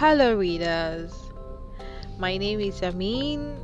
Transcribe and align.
Hello, 0.00 0.34
readers. 0.34 1.12
My 2.18 2.38
name 2.38 2.58
is 2.58 2.82
Amin, 2.82 3.54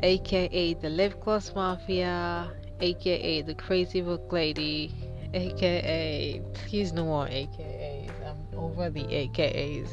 aka 0.00 0.74
the 0.74 0.88
Lip 0.88 1.20
Gloss 1.20 1.52
Mafia, 1.52 2.52
aka 2.78 3.42
the 3.42 3.54
Crazy 3.56 4.02
Book 4.02 4.32
Lady, 4.32 4.94
aka 5.34 6.40
please 6.54 6.92
no 6.92 7.06
more 7.06 7.26
AKAs. 7.26 8.08
I'm 8.24 8.56
over 8.56 8.88
the 8.88 9.02
AKAs. 9.02 9.88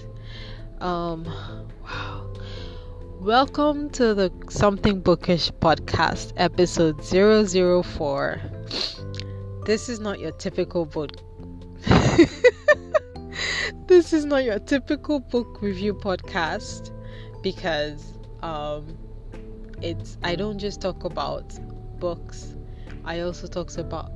Um, 0.79 1.25
wow. 1.81 2.31
Welcome 3.19 3.89
to 3.93 4.13
the 4.13 4.31
Something 4.49 5.01
Bookish 5.01 5.49
podcast, 5.53 6.33
episode 6.37 7.03
004. 7.03 8.39
This 9.65 9.89
is 9.89 9.99
not 9.99 10.19
your 10.19 10.33
typical 10.33 10.85
book. 10.85 11.09
this 13.87 14.13
is 14.13 14.25
not 14.25 14.43
your 14.43 14.59
typical 14.59 15.19
book 15.19 15.61
review 15.61 15.93
podcast 15.93 16.91
because 17.41 18.17
um 18.41 18.97
it's 19.81 20.17
I 20.23 20.35
don't 20.35 20.59
just 20.59 20.81
talk 20.81 21.03
about 21.03 21.53
books. 21.99 22.55
I 23.05 23.19
also 23.21 23.47
talk 23.47 23.75
about 23.77 24.11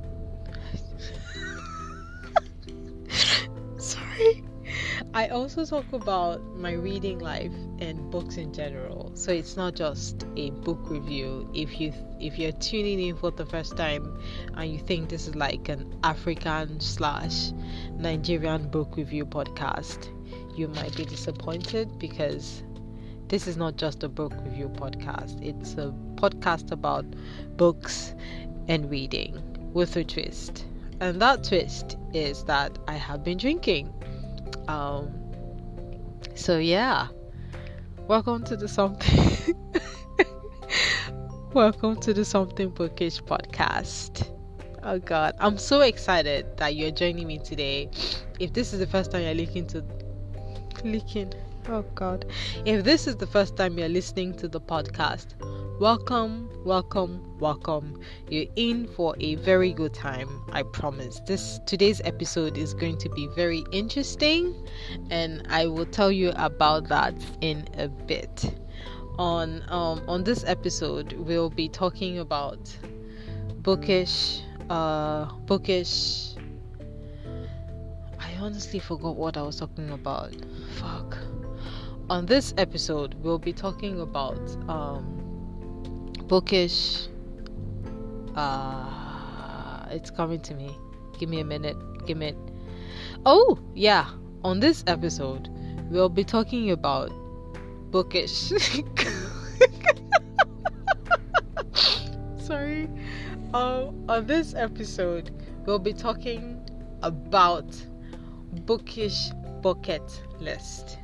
Sorry. 3.78 4.47
I 5.14 5.28
also 5.28 5.64
talk 5.64 5.92
about 5.92 6.42
my 6.56 6.72
reading 6.72 7.18
life 7.18 7.52
and 7.78 8.10
books 8.10 8.36
in 8.36 8.52
general. 8.52 9.10
So 9.14 9.32
it's 9.32 9.56
not 9.56 9.74
just 9.74 10.26
a 10.36 10.50
book 10.50 10.90
review. 10.90 11.50
If 11.54 11.80
you 11.80 11.92
if 12.20 12.38
you're 12.38 12.52
tuning 12.52 13.00
in 13.00 13.16
for 13.16 13.30
the 13.30 13.46
first 13.46 13.76
time 13.76 14.20
and 14.54 14.72
you 14.72 14.78
think 14.78 15.08
this 15.08 15.28
is 15.28 15.34
like 15.34 15.68
an 15.68 15.98
African 16.04 16.80
slash 16.80 17.52
Nigerian 17.92 18.68
book 18.68 18.96
review 18.96 19.26
podcast, 19.26 20.08
you 20.56 20.68
might 20.68 20.94
be 20.96 21.04
disappointed 21.04 21.98
because 21.98 22.62
this 23.28 23.46
is 23.46 23.56
not 23.56 23.76
just 23.76 24.02
a 24.02 24.08
book 24.08 24.32
review 24.44 24.68
podcast. 24.68 25.42
It's 25.42 25.74
a 25.74 25.94
podcast 26.14 26.72
about 26.72 27.04
books 27.56 28.14
and 28.68 28.90
reading 28.90 29.42
with 29.72 29.96
a 29.96 30.04
twist. 30.04 30.64
And 31.00 31.20
that 31.22 31.44
twist 31.44 31.96
is 32.12 32.44
that 32.44 32.78
I 32.88 32.94
have 32.94 33.22
been 33.22 33.38
drinking. 33.38 33.92
Um, 34.68 35.10
so 36.34 36.58
yeah, 36.58 37.08
welcome 38.06 38.44
to 38.44 38.54
the 38.54 38.68
something. 38.68 39.56
welcome 41.54 41.98
to 42.00 42.12
the 42.12 42.22
something 42.22 42.68
bookish 42.68 43.22
podcast. 43.22 44.28
Oh 44.82 44.98
God, 44.98 45.34
I'm 45.40 45.56
so 45.56 45.80
excited 45.80 46.54
that 46.58 46.76
you're 46.76 46.90
joining 46.90 47.26
me 47.26 47.38
today. 47.38 47.88
If 48.38 48.52
this 48.52 48.74
is 48.74 48.78
the 48.78 48.86
first 48.86 49.10
time 49.10 49.22
you're 49.22 49.32
looking 49.32 49.66
to 49.68 49.82
leaking, 50.84 51.32
oh 51.68 51.82
God, 51.94 52.26
if 52.66 52.84
this 52.84 53.06
is 53.06 53.16
the 53.16 53.26
first 53.26 53.56
time 53.56 53.78
you're 53.78 53.88
listening 53.88 54.34
to 54.34 54.48
the 54.48 54.60
podcast, 54.60 55.28
welcome, 55.78 56.50
welcome, 56.64 57.22
welcome. 57.38 58.00
You're 58.28 58.46
in 58.56 58.88
for 58.88 59.14
a 59.20 59.36
very 59.36 59.72
good 59.72 59.94
time. 59.94 60.28
I 60.52 60.64
promise. 60.64 61.20
This 61.26 61.60
today's 61.66 62.00
episode 62.04 62.58
is 62.58 62.74
going 62.74 62.98
to 62.98 63.08
be 63.10 63.28
very 63.36 63.64
interesting, 63.70 64.54
and 65.10 65.46
I 65.48 65.66
will 65.66 65.86
tell 65.86 66.10
you 66.10 66.32
about 66.34 66.88
that 66.88 67.14
in 67.40 67.68
a 67.74 67.88
bit. 67.88 68.54
On 69.18 69.62
um 69.68 70.02
on 70.08 70.24
this 70.24 70.44
episode, 70.46 71.12
we'll 71.12 71.50
be 71.50 71.68
talking 71.68 72.18
about 72.18 72.76
bookish, 73.62 74.40
uh, 74.70 75.26
bookish. 75.46 76.34
I 78.18 78.34
honestly 78.40 78.80
forgot 78.80 79.16
what 79.16 79.36
I 79.36 79.42
was 79.42 79.56
talking 79.56 79.90
about. 79.90 80.34
Fuck. 80.76 81.18
On 82.10 82.26
this 82.26 82.54
episode, 82.56 83.14
we'll 83.22 83.38
be 83.38 83.52
talking 83.52 84.00
about 84.00 84.40
um 84.68 85.27
bookish. 86.28 87.08
Uh 88.36 89.86
it's 89.90 90.10
coming 90.10 90.40
to 90.42 90.54
me. 90.54 90.70
Give 91.18 91.28
me 91.28 91.40
a 91.40 91.44
minute. 91.44 91.76
Give 92.06 92.16
me. 92.18 92.34
Oh 93.26 93.58
yeah. 93.74 94.10
On 94.44 94.60
this 94.60 94.84
episode 94.86 95.48
we'll 95.90 96.08
be 96.08 96.24
talking 96.24 96.70
about 96.70 97.10
bookish. 97.90 98.52
Sorry. 102.38 102.88
Um 103.54 104.04
on 104.08 104.26
this 104.26 104.54
episode 104.54 105.30
we'll 105.66 105.78
be 105.78 105.92
talking 105.92 106.60
about 107.02 107.74
bookish 108.66 109.30
bucket 109.62 110.22
list. 110.40 110.98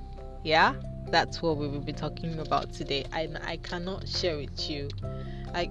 Yeah 0.45 0.75
that's 1.11 1.43
what 1.43 1.57
we 1.57 1.69
will 1.69 1.81
be 1.81 1.93
talking 1.93 2.39
about 2.39 2.73
today. 2.73 3.05
I 3.13 3.29
I 3.45 3.57
cannot 3.59 4.09
share 4.09 4.37
with 4.37 4.69
you. 4.69 4.89
Like, 5.53 5.71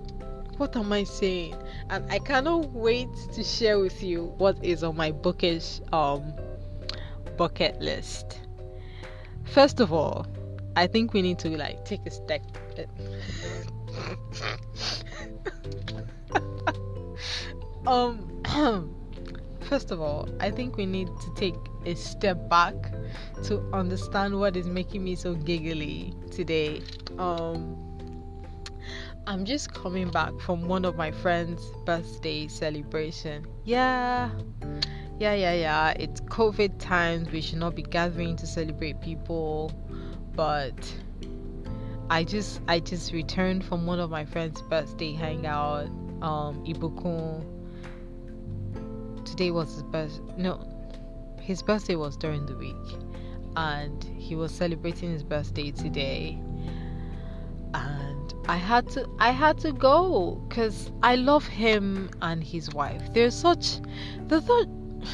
what 0.57 0.75
am 0.75 0.93
I 0.93 1.03
saying? 1.03 1.55
And 1.89 2.09
I 2.11 2.19
cannot 2.19 2.71
wait 2.71 3.09
to 3.33 3.43
share 3.43 3.79
with 3.79 4.03
you 4.03 4.33
what 4.37 4.63
is 4.63 4.83
on 4.83 4.95
my 4.95 5.11
bookish 5.11 5.81
um 5.91 6.33
bucket 7.37 7.81
list. 7.81 8.39
First 9.45 9.79
of 9.79 9.91
all, 9.91 10.27
I 10.75 10.87
think 10.87 11.13
we 11.13 11.21
need 11.21 11.39
to 11.39 11.49
like 11.49 11.85
take 11.85 12.05
a 12.05 12.11
step. 12.11 12.41
um, 17.87 18.41
first 19.61 19.91
of 19.91 20.01
all, 20.01 20.27
I 20.39 20.51
think 20.51 20.77
we 20.77 20.85
need 20.85 21.07
to 21.07 21.33
take 21.35 21.55
a 21.85 21.95
step 21.95 22.49
back 22.49 22.73
to 23.43 23.59
understand 23.73 24.39
what 24.39 24.55
is 24.55 24.67
making 24.67 25.03
me 25.03 25.15
so 25.15 25.35
giggly 25.35 26.13
today. 26.31 26.81
Um, 27.17 27.77
I'm 29.25 29.45
just 29.45 29.73
coming 29.73 30.09
back 30.09 30.37
from 30.39 30.67
one 30.67 30.83
of 30.83 30.97
my 30.97 31.11
friends' 31.11 31.71
birthday 31.85 32.47
celebration. 32.47 33.47
Yeah, 33.63 34.31
yeah, 35.19 35.33
yeah, 35.33 35.53
yeah. 35.53 35.93
It's 35.97 36.19
COVID 36.21 36.79
times. 36.79 37.31
We 37.31 37.39
should 37.39 37.59
not 37.59 37.75
be 37.75 37.83
gathering 37.83 38.35
to 38.37 38.47
celebrate 38.47 38.99
people, 38.99 39.71
but 40.35 40.93
I 42.09 42.25
just 42.25 42.61
I 42.67 42.79
just 42.79 43.13
returned 43.13 43.63
from 43.63 43.85
one 43.85 43.99
of 43.99 44.09
my 44.09 44.25
friends' 44.25 44.61
birthday 44.63 45.13
hangout. 45.13 45.87
Um, 46.21 46.63
Ibukun. 46.65 47.45
Today 49.25 49.51
was 49.51 49.73
his 49.73 49.83
birth. 49.83 50.19
No, 50.37 50.72
his 51.43 51.61
birthday 51.61 51.95
was 51.95 52.15
during 52.15 52.45
the 52.45 52.55
week 52.55 52.97
and 53.57 54.03
he 54.17 54.35
was 54.35 54.51
celebrating 54.51 55.11
his 55.11 55.23
birthday 55.23 55.71
today. 55.71 56.41
And 57.73 58.33
i 58.47 58.55
had 58.55 58.87
to 58.89 59.09
i 59.19 59.31
had 59.31 59.57
to 59.59 59.71
go 59.71 60.41
because 60.47 60.91
i 61.01 61.15
love 61.15 61.45
him 61.45 62.09
and 62.21 62.43
his 62.43 62.73
wife. 62.73 63.13
They're 63.13 63.31
such 63.31 63.81
they're 64.27 64.41
such 64.41 64.67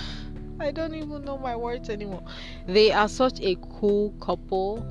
i 0.60 0.72
don't 0.72 0.94
even 0.94 1.26
know 1.26 1.38
my 1.38 1.56
words 1.56 1.90
anymore. 1.90 2.24
They 2.68 2.92
are 2.92 3.10
such 3.10 3.40
a 3.42 3.56
cool 3.80 4.12
couple 4.22 4.86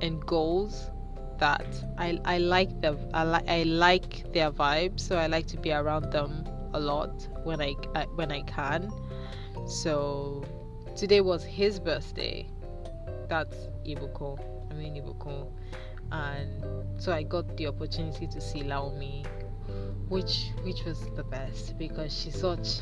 and 0.00 0.24
goals 0.24 0.90
that 1.38 1.66
i 1.98 2.18
i 2.24 2.38
like 2.38 2.80
them 2.80 2.98
i 3.14 3.22
like 3.22 3.48
i 3.48 3.62
like 3.62 4.32
their 4.32 4.50
vibe 4.50 4.98
so 4.98 5.16
i 5.16 5.26
like 5.28 5.46
to 5.46 5.56
be 5.56 5.72
around 5.72 6.10
them 6.10 6.44
a 6.74 6.80
lot 6.80 7.28
when 7.44 7.60
i, 7.60 7.74
I 7.94 8.04
when 8.16 8.32
i 8.32 8.42
can 8.42 8.90
so 9.68 10.42
today 10.96 11.20
was 11.20 11.44
his 11.44 11.78
birthday. 11.78 12.48
That's 13.28 13.54
Ibuko. 13.86 14.38
I 14.70 14.74
mean 14.74 14.94
Ibuko. 14.94 15.48
And 16.10 17.00
so 17.00 17.12
I 17.12 17.22
got 17.22 17.54
the 17.58 17.66
opportunity 17.66 18.26
to 18.26 18.40
see 18.40 18.62
Laomi, 18.62 19.26
which 20.08 20.52
which 20.62 20.84
was 20.84 21.00
the 21.16 21.22
best 21.22 21.76
because 21.78 22.16
she's 22.16 22.40
such 22.40 22.80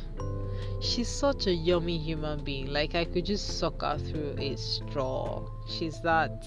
she's 0.80 1.08
such 1.08 1.48
a 1.48 1.52
yummy 1.52 1.98
human 1.98 2.44
being. 2.44 2.68
Like 2.68 2.94
I 2.94 3.04
could 3.04 3.26
just 3.26 3.58
suck 3.58 3.82
her 3.82 3.98
through 3.98 4.36
a 4.38 4.56
straw. 4.56 5.44
She's 5.68 6.00
that 6.02 6.46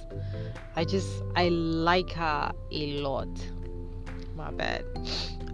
I 0.77 0.85
just 0.85 1.21
I 1.35 1.49
like 1.49 2.11
her 2.11 2.53
a 2.71 3.01
lot. 3.01 3.29
My 4.37 4.51
bad. 4.51 4.85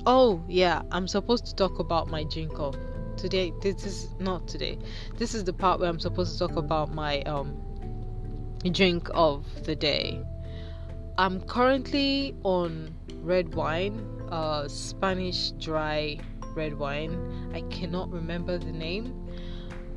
Oh 0.05 0.43
yeah, 0.47 0.83
I'm 0.91 1.07
supposed 1.07 1.47
to 1.47 1.55
talk 1.55 1.79
about 1.79 2.07
my 2.09 2.23
drink 2.25 2.59
of 2.59 2.77
today 3.17 3.53
this 3.61 3.85
is 3.85 4.09
not 4.19 4.47
today. 4.47 4.77
This 5.17 5.33
is 5.33 5.43
the 5.43 5.53
part 5.53 5.79
where 5.79 5.89
i'm 5.89 5.99
supposed 5.99 6.37
to 6.37 6.47
talk 6.47 6.57
about 6.57 6.93
my 6.93 7.21
um 7.23 7.61
drink 8.71 9.09
of 9.13 9.45
the 9.63 9.75
day. 9.75 10.21
I'm 11.17 11.41
currently 11.41 12.35
on 12.43 12.93
red 13.21 13.55
wine 13.55 13.99
uh 14.29 14.67
spanish 14.67 15.51
dry 15.51 16.19
red 16.55 16.77
wine. 16.77 17.51
I 17.53 17.61
cannot 17.61 18.11
remember 18.11 18.57
the 18.57 18.71
name. 18.71 19.27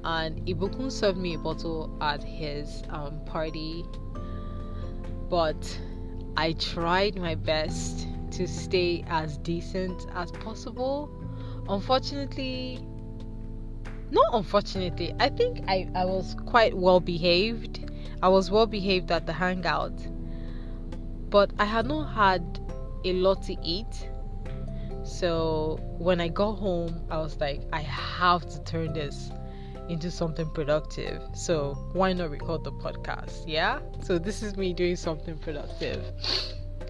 And 0.05 0.47
ibukun 0.47 0.91
served 0.91 1.19
me 1.19 1.35
a 1.35 1.39
bottle 1.39 1.97
at 2.01 2.23
his 2.23 2.83
um, 2.91 3.25
party. 3.25 3.85
But 5.29 5.79
i 6.37 6.53
tried 6.53 7.17
my 7.17 7.35
best 7.35 8.07
to 8.33 8.47
stay 8.47 9.05
as 9.09 9.39
decent 9.39 10.07
as 10.15 10.31
possible. 10.33 11.11
Unfortunately 11.69 12.81
not 14.11 14.27
unfortunately 14.33 15.15
i 15.21 15.29
think 15.29 15.63
i 15.69 15.89
i 15.95 16.05
was 16.05 16.35
quite 16.47 16.77
well 16.77 17.01
behaved 17.01 17.89
I 18.21 18.29
was 18.29 18.51
well 18.51 18.67
behaved 18.67 19.13
at 19.13 19.27
the 19.27 19.33
hangout, 19.33 19.93
but 21.31 21.53
I 21.59 21.65
had 21.65 21.87
not 21.87 22.13
had 22.13 22.59
a 23.05 23.13
lot 23.13 23.43
to 23.45 23.57
eat. 23.63 24.09
So 25.05 25.79
when 25.99 26.21
I 26.21 26.29
got 26.29 26.55
home, 26.55 27.01
I 27.11 27.19
was 27.19 27.39
like, 27.41 27.63
I 27.73 27.81
have 27.81 28.49
to 28.51 28.63
turn 28.65 28.93
this 28.93 29.31
into 29.89 30.11
something 30.11 30.51
productive. 30.51 31.23
So 31.33 31.75
why 31.93 32.13
not 32.13 32.31
record 32.31 32.65
the 32.65 32.73
podcast? 32.73 33.45
Yeah? 33.47 33.79
So 34.03 34.19
this 34.19 34.43
is 34.43 34.57
me 34.57 34.73
doing 34.73 34.97
something 34.97 35.39
productive. 35.39 36.05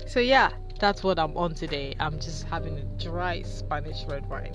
So 0.06 0.20
yeah, 0.20 0.50
that's 0.78 1.02
what 1.02 1.19
I'm 1.19 1.36
on 1.36 1.54
today. 1.54 1.94
I'm 2.00 2.19
just 2.19 2.44
having 2.44 2.78
a 2.78 2.82
dry 3.02 3.42
Spanish 3.42 4.04
red 4.06 4.28
wine, 4.28 4.54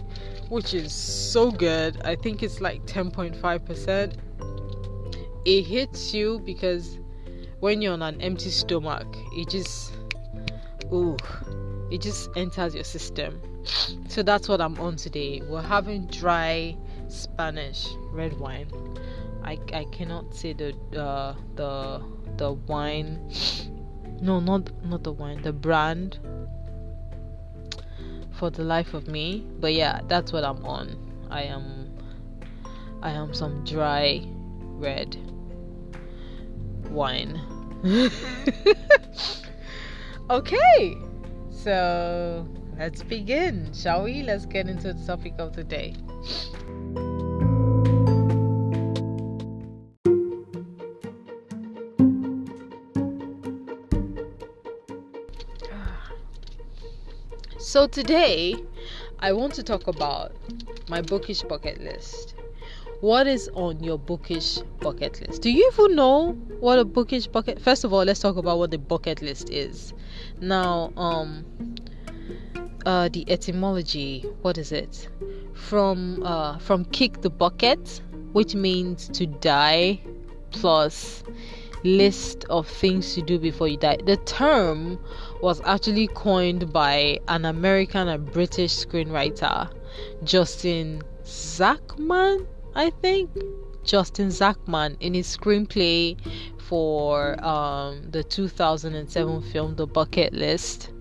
which 0.50 0.74
is 0.74 0.94
so 0.94 1.52
good. 1.52 2.02
I 2.04 2.16
think 2.16 2.44
it's 2.44 2.62
like 2.62 2.86
10.5%. 2.86 4.14
It 5.46 5.62
hits 5.64 6.14
you 6.14 6.40
because 6.46 6.98
when 7.60 7.81
you're 7.81 7.94
on 7.94 8.02
an 8.02 8.22
empty 8.22 8.50
stomach, 8.50 9.08
it 9.34 9.50
just 9.50 9.94
ooh, 10.92 11.18
it 11.92 12.02
just 12.02 12.30
enters 12.36 12.75
your 12.75 12.84
system. 12.84 13.42
So 14.08 14.24
that's 14.24 14.48
what 14.48 14.62
I'm 14.62 14.80
on 14.80 14.96
today. 14.96 15.42
We're 15.48 15.62
having 15.62 16.08
dry 16.08 16.78
Spanish 17.08 17.88
red 18.12 18.40
wine. 18.40 18.68
I, 19.44 19.60
I 19.74 19.86
cannot 19.92 20.34
say 20.34 20.54
the 20.54 20.74
uh, 20.98 21.36
the 21.56 22.02
the 22.38 22.54
wine 22.54 23.30
no 24.24 24.40
not 24.40 24.72
not 24.86 25.04
the 25.04 25.12
wine 25.12 25.42
the 25.42 25.52
brand 25.52 26.18
for 28.31 28.50
the 28.50 28.64
life 28.64 28.94
of 28.94 29.08
me. 29.08 29.46
But 29.60 29.74
yeah 29.74 30.00
that's 30.08 30.31
what 30.31 30.44
i'm 30.46 30.64
on. 30.66 30.98
I 31.30 31.44
am 31.44 31.92
i 33.02 33.12
am 33.12 33.34
some 33.34 33.64
dry 33.66 34.22
red 34.88 35.18
wine. 36.90 37.40
Okay 40.30 40.96
so 41.52 42.48
let's 42.80 43.04
begin 43.04 43.74
shall 43.74 44.04
we? 44.04 44.24
Let's 44.24 44.46
get 44.46 44.70
into 44.70 44.94
the 44.94 45.06
topic 45.06 45.34
of 45.38 45.54
the 45.54 45.66
day 45.66 45.96
So 57.63 57.88
today, 57.88 58.57
I 59.19 59.31
want 59.31 59.54
to 59.54 59.63
talk 59.63 59.88
about 59.88 60.33
my 60.89 61.01
bookish 61.01 61.44
bucket 61.44 61.81
list. 61.81 62.36
What 63.00 63.25
is 63.25 63.50
on 63.54 63.81
your 63.81 63.98
bookish 63.98 64.57
bucket 64.81 65.25
list? 65.25 65.42
Do 65.42 65.50
you 65.50 65.71
even 65.71 65.95
know 65.95 66.33
what 66.60 66.77
a 66.77 66.83
bookish 66.83 67.27
bucket? 67.27 67.62
First 67.62 67.86
of 67.86 67.94
all, 67.94 68.04
let's 68.04 68.19
talk 68.19 68.36
about 68.36 68.57
what 68.57 68.71
the 68.71 68.77
bucket 68.77 69.21
list 69.21 69.50
is. 69.50 69.94
Now, 70.42 70.92
um, 70.98 71.45
uh, 72.86 73.07
the 73.07 73.24
etymology. 73.31 74.25
What 74.42 74.57
is 74.57 74.74
it? 74.74 75.07
From 75.54 76.21
uh, 76.25 76.57
from 76.57 76.83
kick 76.83 77.21
the 77.21 77.30
bucket, 77.30 78.01
which 78.33 78.56
means 78.56 79.07
to 79.13 79.25
die, 79.25 80.01
plus 80.51 81.24
list 81.86 82.45
of 82.50 82.68
things 82.68 83.13
to 83.13 83.21
do 83.21 83.39
before 83.39 83.68
you 83.69 83.77
die. 83.77 83.98
The 84.06 84.18
term 84.18 85.00
was 85.44 85.60
actually 85.66 86.07
coined 86.07 86.72
by 86.72 87.19
an 87.28 87.44
American 87.44 88.07
and 88.07 88.31
British 88.31 88.74
screenwriter, 88.74 89.69
Justin 90.24 91.04
Zackham, 91.25 92.48
I 92.74 92.92
think. 93.01 93.30
Justin 93.84 94.30
Zackham 94.30 94.95
in 95.01 95.13
his 95.13 95.28
screenplay 95.36 96.16
for 96.60 97.38
um, 97.45 98.10
the 98.10 98.24
2007 98.24 99.42
film 99.51 99.75
The 99.75 99.86
Bucket 99.86 100.31
List. 100.31 100.92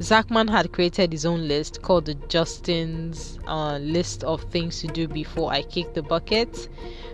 Zackham 0.00 0.50
had 0.50 0.70
created 0.70 1.10
his 1.10 1.24
own 1.24 1.48
list 1.48 1.80
called 1.80 2.04
the 2.04 2.14
Justin's 2.28 3.38
uh, 3.46 3.78
List 3.78 4.22
of 4.22 4.42
Things 4.50 4.82
to 4.82 4.88
Do 4.88 5.08
Before 5.08 5.50
I 5.50 5.62
Kick 5.62 5.94
the 5.94 6.02
Bucket, 6.02 6.68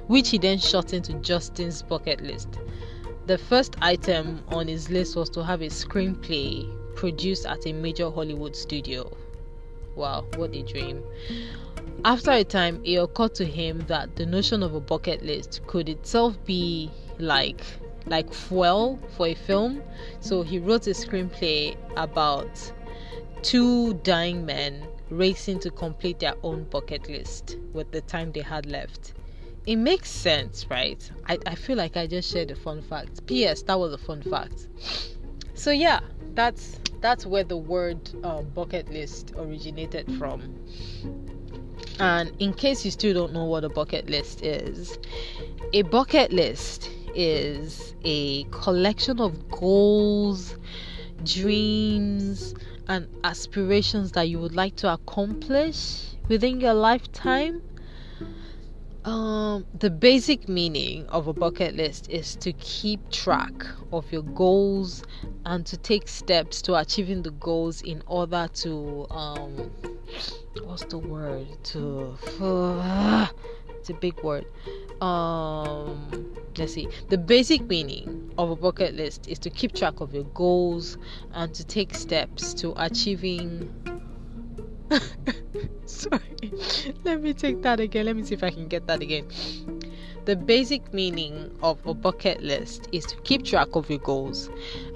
which 0.09 0.31
he 0.31 0.39
then 0.39 0.59
shot 0.59 0.93
into 0.93 1.13
Justin's 1.21 1.83
Bucket 1.83 2.21
List. 2.21 2.59
The 3.27 3.39
first 3.39 3.77
item 3.81 4.43
on 4.49 4.69
his 4.69 4.91
list 4.91 5.17
was 5.17 5.31
to 5.31 5.43
have 5.43 5.63
a 5.63 5.69
screenplay 5.69 6.69
produced 6.95 7.47
at 7.47 7.67
a 7.67 7.73
major 7.73 8.11
Hollywood 8.11 8.55
studio. 8.55 9.17
Wow, 9.97 10.27
what 10.37 10.55
a 10.55 10.63
dream. 10.63 11.03
After 12.05 12.33
a 12.33 12.45
time, 12.45 12.83
it 12.85 12.97
occurred 12.97 13.35
to 13.37 13.47
him 13.47 13.87
that 13.89 14.17
the 14.17 14.27
notion 14.27 14.63
of 14.63 14.75
a 14.75 14.81
bucket 14.81 15.23
list 15.23 15.63
could 15.67 15.89
itself 15.89 16.37
be 16.45 16.91
like 17.19 17.65
like 18.05 18.31
fuel 18.35 18.99
for 19.17 19.29
a 19.29 19.35
film. 19.35 19.83
So 20.21 20.43
he 20.43 20.59
wrote 20.59 20.87
a 20.87 20.91
screenplay 20.91 21.79
about 21.97 22.73
two 23.41 23.95
dying 23.95 24.45
men 24.45 24.87
racing 25.09 25.61
to 25.61 25.71
complete 25.71 26.19
their 26.19 26.35
own 26.43 26.65
bucket 26.65 27.09
list 27.09 27.57
with 27.73 27.91
the 27.91 28.03
time 28.03 28.33
they 28.33 28.43
had 28.43 28.67
left 28.67 29.15
it 29.67 29.77
makes 29.77 30.11
sense, 30.11 30.67
right? 30.71 31.11
I, 31.27 31.39
I 31.47 31.55
feel 31.55 31.77
like 31.77 31.97
I 31.97 32.07
just 32.07 32.31
shared 32.31 32.51
a 32.51 32.57
fun 32.57 32.83
fact. 32.83 33.27
P.S. 33.27 33.63
That 33.63 33.79
was 33.79 33.93
a 33.93 33.99
fun 33.99 34.23
fact. 34.23 34.69
So 35.55 35.71
yeah, 35.71 36.01
that's 36.35 36.79
that's 37.01 37.25
where 37.27 37.45
the 37.45 37.57
word 37.57 38.11
um, 38.25 38.49
bucket 38.51 38.91
list 38.91 39.33
originated 39.37 40.11
from. 40.19 40.55
And 42.01 42.33
in 42.41 42.53
case 42.53 42.85
you 42.85 42.91
still 42.91 43.15
don't 43.15 43.33
know 43.33 43.45
what 43.45 43.65
a 43.65 43.69
bucket 43.69 44.11
list 44.11 44.43
is, 44.43 44.99
a 45.73 45.83
bucket 45.83 46.33
list 46.33 46.91
is 47.15 47.95
a 48.05 48.45
collection 48.45 49.21
of 49.21 49.49
goals, 49.51 50.57
dreams, 51.25 52.55
and 52.89 53.07
aspirations 53.23 54.13
that 54.13 54.29
you 54.29 54.39
would 54.39 54.55
like 54.57 54.77
to 54.77 54.93
accomplish 54.93 56.07
within 56.29 56.61
your 56.61 56.75
lifetime 56.75 57.63
um, 59.05 59.67
the 59.79 59.91
basic 59.91 60.49
meaning 60.49 61.07
of 61.09 61.29
a 61.29 61.33
bucket 61.33 61.75
list 61.75 62.09
is 62.11 62.37
to 62.37 62.53
keep 62.55 63.11
track 63.11 63.53
of 63.93 64.11
your 64.11 64.23
goals 64.23 65.03
and 65.45 65.67
to 65.67 65.77
take 65.77 66.09
steps 66.09 66.63
to 66.63 66.75
achieving 66.75 67.23
the 67.23 67.31
goals 67.33 67.83
in 67.83 68.03
order 68.07 68.49
to 68.55 69.07
um, 69.11 69.71
what's 70.65 70.85
the 70.85 70.99
word? 70.99 71.47
To 71.65 72.17
uh, 72.41 73.27
it's 73.69 73.91
a 73.91 73.95
big 73.95 74.23
word. 74.23 74.47
Um 75.01 76.35
let's 76.57 76.73
see. 76.73 76.89
The 77.09 77.19
basic 77.19 77.63
meaning 77.63 78.33
of 78.39 78.51
a 78.51 78.57
bucket 78.57 78.95
list 78.95 79.29
is 79.29 79.39
to 79.41 79.51
keep 79.51 79.75
track 79.75 80.01
of 80.01 80.15
your 80.15 80.25
goals 80.25 80.97
and 81.33 81.53
to 81.55 81.65
take 81.65 81.95
steps 81.95 82.55
to 82.55 82.73
achieving 82.77 83.71
Sorry. 85.87 86.53
Let 87.05 87.23
me 87.23 87.33
take 87.33 87.63
that 87.63 87.81
again. 87.81 88.07
Let 88.07 88.17
me 88.17 88.23
see 88.25 88.35
if 88.35 88.43
I 88.43 88.51
can 88.51 88.69
get 88.69 88.87
that 88.87 89.03
again. 89.03 89.27
The 90.25 90.37
basic 90.37 90.95
meaning 90.95 91.51
of 91.63 91.87
a 91.87 91.93
bucket 91.93 92.43
list 92.43 92.89
is 92.93 93.05
to 93.07 93.17
keep 93.25 93.45
track 93.45 93.69
of 93.75 93.91
your 93.91 93.99
goals 93.99 94.49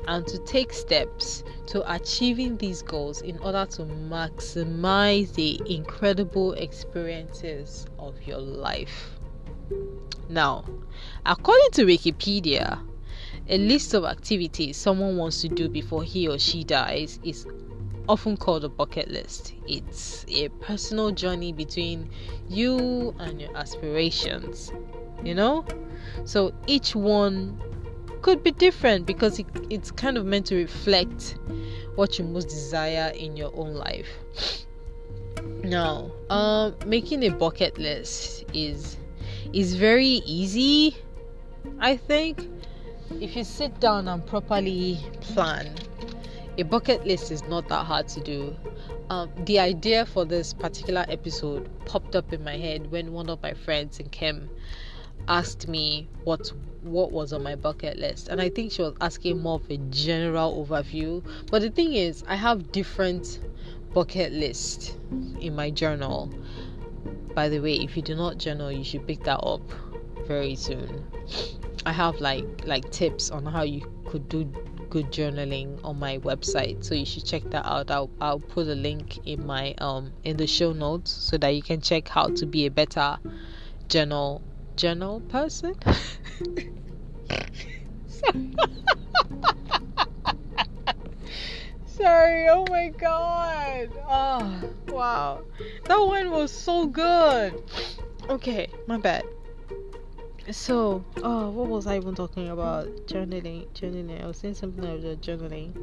and 0.07 0.27
to 0.27 0.39
take 0.39 0.73
steps 0.73 1.45
to 1.67 1.95
achieving 1.95 2.57
these 2.57 2.81
goals 2.81 3.21
in 3.21 3.39
order 3.41 3.67
to 3.73 3.83
maximize 3.83 5.35
the 5.35 5.61
incredible 5.67 6.55
experiences 6.55 7.87
of 7.99 8.15
your 8.23 8.39
life. 8.39 9.19
Now, 10.31 10.65
according 11.27 11.73
to 11.73 11.85
Wikipedia, 11.85 12.83
a 13.51 13.59
list 13.59 13.93
of 13.93 14.05
activities 14.05 14.79
someone 14.79 15.19
wants 15.19 15.43
to 15.43 15.49
do 15.49 15.69
before 15.69 16.05
he 16.05 16.27
or 16.27 16.39
she 16.39 16.65
dies 16.65 17.21
is 17.23 17.47
often 18.09 18.37
called 18.37 18.65
a 18.65 18.69
bucket 18.69 19.09
list. 19.09 19.55
It's 19.67 20.25
a 20.29 20.49
personal 20.61 21.11
journey 21.11 21.53
between 21.53 22.11
you 22.49 23.15
and 23.19 23.41
your 23.41 23.55
aspirations, 23.57 24.73
you 25.23 25.35
know? 25.35 25.65
So 26.25 26.53
each 26.67 26.95
one 26.95 27.61
could 28.23 28.43
be 28.43 28.51
different 28.51 29.07
because 29.07 29.39
it, 29.39 29.47
it's 29.71 29.91
kind 29.91 30.17
of 30.17 30.25
meant 30.25 30.47
to 30.47 30.57
reflect 30.57 31.39
what 31.95 32.19
you 32.19 32.25
most 32.25 32.49
desire 32.49 33.13
in 33.15 33.37
your 33.37 33.53
own 33.55 33.75
life. 33.75 34.09
Now, 35.65 36.13
um, 36.31 36.77
making 36.87 37.25
a 37.25 37.31
bucket 37.31 37.79
list 37.79 38.45
is 38.55 38.97
is 39.53 39.75
very 39.75 40.23
easy, 40.25 40.97
I 41.81 41.97
think, 41.97 42.49
if 43.21 43.35
you 43.37 43.45
sit 43.45 43.79
down 43.81 44.09
and 44.09 44.25
properly 44.25 44.99
plan 45.21 45.75
a 46.59 46.65
bucket 46.65 47.07
list 47.07 47.31
is 47.31 47.45
not 47.45 47.69
that 47.69 47.87
hard 47.87 48.09
to 48.09 48.21
do. 48.21 48.55
Um, 49.11 49.31
the 49.45 49.61
idea 49.61 50.05
for 50.05 50.25
this 50.25 50.53
particular 50.53 51.07
episode 51.09 51.71
popped 51.87 52.17
up 52.17 52.33
in 52.33 52.43
my 52.43 52.57
head 52.57 52.91
when 52.91 53.13
one 53.13 53.31
of 53.31 53.41
my 53.43 53.55
friends 53.55 54.01
in 54.01 54.09
Kem 54.09 54.51
asked 55.29 55.69
me 55.69 56.09
what 56.25 56.53
what 56.83 57.13
was 57.13 57.33
on 57.33 57.43
my 57.43 57.55
bucket 57.55 57.99
list, 57.99 58.29
and 58.29 58.41
I 58.41 58.49
think 58.49 58.73
she 58.73 58.83
was 58.83 58.95
asking 59.01 59.41
more 59.41 59.57
of 59.57 59.71
a 59.71 59.77
general 59.91 60.65
overview. 60.65 61.25
But 61.51 61.63
the 61.63 61.71
thing 61.71 61.95
is, 61.95 62.25
I 62.27 62.35
have 62.35 62.73
different 62.73 63.41
bucket 63.95 64.33
lists 64.33 64.97
in 65.41 65.55
my 65.55 65.71
journal. 65.71 66.33
By 67.35 67.49
the 67.49 67.61
way, 67.61 67.77
if 67.77 67.97
you 67.97 68.03
do 68.03 68.15
not 68.15 68.39
journal, 68.39 68.73
you 68.73 68.85
should 68.85 69.07
pick 69.07 69.23
that 69.25 69.39
up 69.39 69.63
very 70.27 70.55
soon. 70.57 71.05
I 71.87 71.93
have 71.93 72.21
like 72.21 72.67
like 72.67 72.91
tips 72.91 73.31
on 73.31 73.47
how 73.47 73.63
you 73.63 73.81
could 74.07 74.29
do 74.29 74.51
good 74.91 75.11
journaling 75.13 75.79
on 75.85 75.99
my 75.99 76.19
website 76.19 76.85
so 76.85 76.95
you 76.95 77.05
should 77.05 77.25
check 77.25 77.43
that 77.51 77.67
out. 77.67 77.91
I'll, 77.91 78.11
I'll 78.21 78.41
put 78.41 78.67
a 78.69 78.75
link 78.75 79.19
in 79.27 79.47
my 79.47 79.75
um 79.79 80.13
in 80.25 80.37
the 80.37 80.47
show 80.47 80.73
notes 80.73 81.11
so 81.11 81.37
that 81.39 81.51
you 81.51 81.63
can 81.63 81.81
check 81.81 82.09
how 82.09 82.29
to 82.29 82.47
be 82.47 82.67
a 82.67 82.71
better 82.71 83.19
journal 83.89 84.43
journal 84.77 85.21
person. 85.21 85.75
Sorry 91.87 92.49
oh 92.49 92.65
my 92.69 92.89
god. 92.99 93.89
Oh 94.09 94.63
wow. 94.89 95.43
That 95.85 95.99
one 95.99 96.31
was 96.31 96.51
so 96.53 96.87
good. 96.87 97.63
Okay 98.29 98.69
my 98.87 98.99
bad 98.99 99.25
so 100.51 101.05
oh 101.23 101.51
what 101.51 101.69
was 101.69 101.87
i 101.87 101.97
even 101.97 102.15
talking 102.15 102.49
about? 102.49 102.87
Journaling 103.07 103.67
journaling. 103.75 104.23
I 104.23 104.27
was 104.27 104.39
saying 104.39 104.55
something 104.55 104.85
about 104.85 105.21
journaling. 105.21 105.75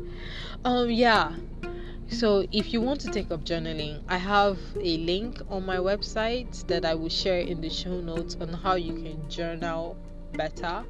Um 0.64 0.90
yeah. 0.90 1.34
So 2.08 2.46
if 2.52 2.74
you 2.74 2.82
want 2.82 3.02
to 3.02 3.12
take 3.12 3.32
up 3.32 3.44
journaling 3.44 4.02
i 4.08 4.18
have 4.18 4.58
a 4.80 4.98
link 4.98 5.42
on 5.50 5.66
my 5.66 5.78
website 5.78 6.66
that 6.68 6.86
i 6.86 6.94
will 6.94 7.10
share 7.10 7.40
in 7.40 7.62
the 7.62 7.70
show 7.70 8.00
notes 8.00 8.38
on 8.40 8.50
how 8.50 8.76
you 8.76 8.94
can 8.94 9.30
journal 9.30 9.98
better. 10.34 10.84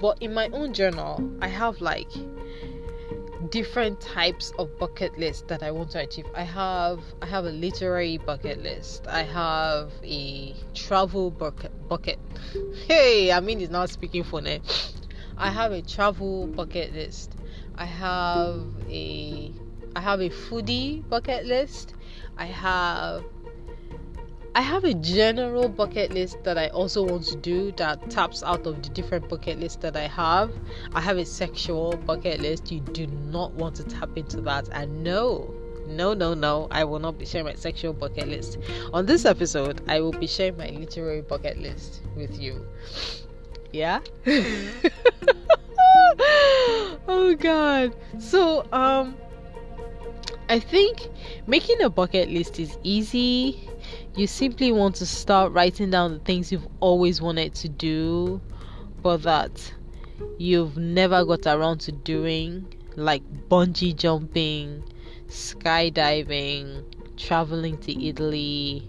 But 0.00 0.18
in 0.20 0.34
my 0.34 0.48
own 0.48 0.74
journal 0.74 1.22
i 1.40 1.48
have 1.48 1.80
like 1.80 2.10
different 3.52 4.00
types 4.00 4.50
of 4.58 4.76
bucket 4.78 5.16
list 5.18 5.46
that 5.46 5.62
I 5.62 5.70
want 5.70 5.90
to 5.90 6.00
achieve. 6.00 6.24
I 6.34 6.42
have 6.42 7.00
I 7.20 7.26
have 7.26 7.44
a 7.44 7.50
literary 7.50 8.16
bucket 8.16 8.62
list. 8.62 9.06
I 9.06 9.22
have 9.22 9.92
a 10.02 10.56
travel 10.74 11.30
bucket 11.30 11.70
bucket. 11.88 12.18
Hey, 12.88 13.30
I 13.30 13.40
mean 13.40 13.60
it's 13.60 13.70
not 13.70 13.90
speaking 13.90 14.24
for 14.24 14.40
me. 14.40 14.52
Eh? 14.52 14.58
I 15.36 15.50
have 15.50 15.72
a 15.72 15.82
travel 15.82 16.46
bucket 16.46 16.94
list. 16.94 17.36
I 17.76 17.84
have 17.84 18.64
a 18.88 19.52
I 19.94 20.00
have 20.00 20.20
a 20.20 20.30
foodie 20.30 21.06
bucket 21.08 21.44
list. 21.44 21.94
I 22.38 22.46
have 22.46 23.22
I 24.54 24.60
have 24.60 24.84
a 24.84 24.92
general 24.92 25.66
bucket 25.70 26.12
list 26.12 26.44
that 26.44 26.58
I 26.58 26.68
also 26.68 27.02
want 27.02 27.24
to 27.26 27.36
do 27.36 27.72
that 27.72 28.10
taps 28.10 28.42
out 28.42 28.66
of 28.66 28.82
the 28.82 28.90
different 28.90 29.30
bucket 29.30 29.58
lists 29.58 29.78
that 29.80 29.96
I 29.96 30.06
have. 30.08 30.52
I 30.94 31.00
have 31.00 31.16
a 31.16 31.24
sexual 31.24 31.96
bucket 31.96 32.40
list. 32.40 32.70
You 32.70 32.80
do 32.80 33.06
not 33.06 33.54
want 33.54 33.76
to 33.76 33.84
tap 33.84 34.10
into 34.16 34.42
that. 34.42 34.68
And 34.72 35.02
no, 35.02 35.54
no, 35.86 36.12
no, 36.12 36.34
no, 36.34 36.68
I 36.70 36.84
will 36.84 36.98
not 36.98 37.18
be 37.18 37.24
sharing 37.24 37.46
my 37.46 37.54
sexual 37.54 37.94
bucket 37.94 38.28
list. 38.28 38.58
On 38.92 39.06
this 39.06 39.24
episode, 39.24 39.80
I 39.88 40.00
will 40.00 40.12
be 40.12 40.26
sharing 40.26 40.58
my 40.58 40.68
literary 40.68 41.22
bucket 41.22 41.56
list 41.58 42.02
with 42.14 42.38
you. 42.38 42.66
Yeah? 43.72 44.00
oh 47.08 47.34
god. 47.38 47.96
So, 48.18 48.66
um 48.70 49.16
I 50.50 50.58
think 50.58 51.08
making 51.46 51.80
a 51.80 51.88
bucket 51.88 52.28
list 52.28 52.58
is 52.60 52.76
easy 52.82 53.70
you 54.14 54.26
simply 54.26 54.72
want 54.72 54.96
to 54.96 55.06
start 55.06 55.52
writing 55.52 55.90
down 55.90 56.12
the 56.12 56.18
things 56.20 56.52
you've 56.52 56.68
always 56.80 57.22
wanted 57.22 57.54
to 57.54 57.68
do, 57.68 58.40
but 59.02 59.22
that 59.22 59.72
you've 60.38 60.76
never 60.76 61.24
got 61.24 61.46
around 61.46 61.78
to 61.78 61.92
doing, 61.92 62.66
like 62.96 63.22
bungee 63.48 63.96
jumping, 63.96 64.84
skydiving, 65.28 66.84
traveling 67.16 67.78
to 67.78 68.06
Italy, 68.06 68.86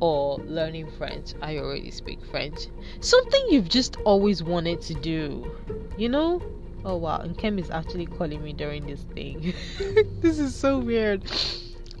or 0.00 0.38
learning 0.40 0.90
French. 0.98 1.32
I 1.40 1.56
already 1.58 1.90
speak 1.90 2.22
French. 2.26 2.66
Something 3.00 3.46
you've 3.48 3.68
just 3.68 3.96
always 4.04 4.42
wanted 4.42 4.82
to 4.82 4.94
do, 4.94 5.50
you 5.96 6.08
know? 6.08 6.42
Oh 6.84 6.96
wow, 6.96 7.18
and 7.18 7.36
Kem 7.36 7.58
is 7.58 7.70
actually 7.70 8.06
calling 8.06 8.42
me 8.42 8.52
during 8.52 8.86
this 8.86 9.02
thing. 9.14 9.54
this 10.20 10.38
is 10.38 10.54
so 10.54 10.78
weird. 10.78 11.22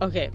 Okay, 0.00 0.30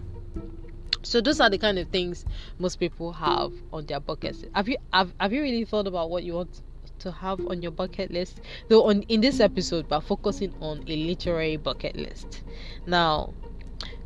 so 1.06 1.20
those 1.20 1.40
are 1.40 1.48
the 1.48 1.58
kind 1.58 1.78
of 1.78 1.88
things 1.88 2.24
most 2.58 2.80
people 2.80 3.12
have 3.12 3.52
on 3.72 3.86
their 3.86 4.00
bucket 4.00 4.34
list. 4.34 4.46
Have 4.54 4.68
you 4.68 4.76
have, 4.92 5.14
have 5.20 5.32
you 5.32 5.42
really 5.42 5.64
thought 5.64 5.86
about 5.86 6.10
what 6.10 6.24
you 6.24 6.34
want 6.34 6.62
to 6.98 7.12
have 7.12 7.40
on 7.46 7.62
your 7.62 7.70
bucket 7.70 8.10
list? 8.10 8.40
Though 8.68 8.84
on 8.84 9.02
in 9.02 9.20
this 9.20 9.40
episode, 9.40 9.88
we're 9.90 10.00
focusing 10.00 10.52
on 10.60 10.84
a 10.86 10.96
literary 10.96 11.56
bucket 11.56 11.96
list. 11.96 12.42
Now, 12.86 13.32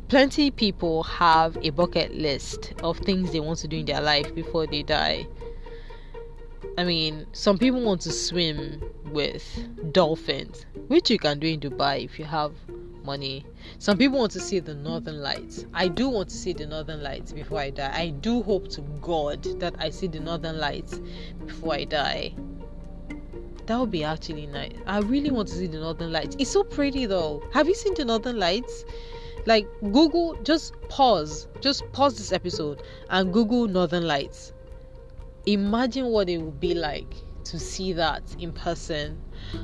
plenty 0.09 0.51
people 0.51 1.03
have 1.03 1.57
a 1.63 1.71
bucket 1.71 2.13
list 2.13 2.73
of 2.83 2.97
things 2.99 3.31
they 3.31 3.39
want 3.39 3.59
to 3.59 3.67
do 3.67 3.77
in 3.77 3.85
their 3.85 4.01
life 4.01 4.33
before 4.35 4.67
they 4.67 4.83
die. 4.83 5.25
I 6.77 6.83
mean, 6.83 7.25
some 7.33 7.57
people 7.57 7.81
want 7.81 8.01
to 8.01 8.11
swim 8.11 8.81
with 9.11 9.43
dolphins, 9.91 10.65
which 10.87 11.09
you 11.09 11.19
can 11.19 11.39
do 11.39 11.47
in 11.47 11.59
Dubai 11.59 12.05
if 12.05 12.17
you 12.17 12.25
have 12.25 12.53
money. 13.03 13.45
Some 13.79 13.97
people 13.97 14.19
want 14.19 14.31
to 14.33 14.39
see 14.39 14.59
the 14.59 14.75
northern 14.75 15.21
lights. 15.21 15.65
I 15.73 15.87
do 15.87 16.07
want 16.09 16.29
to 16.29 16.35
see 16.35 16.53
the 16.53 16.65
northern 16.65 17.03
lights 17.03 17.33
before 17.33 17.59
I 17.59 17.71
die. 17.71 17.91
I 17.93 18.09
do 18.09 18.43
hope 18.43 18.69
to 18.69 18.81
God 19.01 19.43
that 19.59 19.75
I 19.79 19.89
see 19.89 20.07
the 20.07 20.19
northern 20.19 20.59
lights 20.59 21.01
before 21.45 21.73
I 21.73 21.83
die. 21.85 22.33
That 23.65 23.79
would 23.79 23.91
be 23.91 24.03
actually 24.03 24.47
nice. 24.47 24.73
I 24.85 24.99
really 24.99 25.31
want 25.31 25.47
to 25.49 25.55
see 25.55 25.67
the 25.67 25.79
northern 25.79 26.11
lights. 26.11 26.35
It's 26.39 26.51
so 26.51 26.63
pretty 26.63 27.05
though. 27.05 27.43
Have 27.53 27.67
you 27.67 27.75
seen 27.75 27.93
the 27.95 28.05
northern 28.05 28.39
lights? 28.39 28.85
Like 29.45 29.67
Google, 29.81 30.35
just 30.43 30.73
pause. 30.89 31.47
Just 31.59 31.91
pause 31.91 32.17
this 32.17 32.31
episode 32.31 32.83
and 33.09 33.33
Google 33.33 33.67
northern 33.67 34.07
lights. 34.07 34.53
Imagine 35.45 36.07
what 36.07 36.29
it 36.29 36.37
would 36.37 36.59
be 36.59 36.73
like 36.73 37.13
to 37.45 37.59
see 37.59 37.93
that 37.93 38.23
in 38.39 38.51
person. 38.53 39.19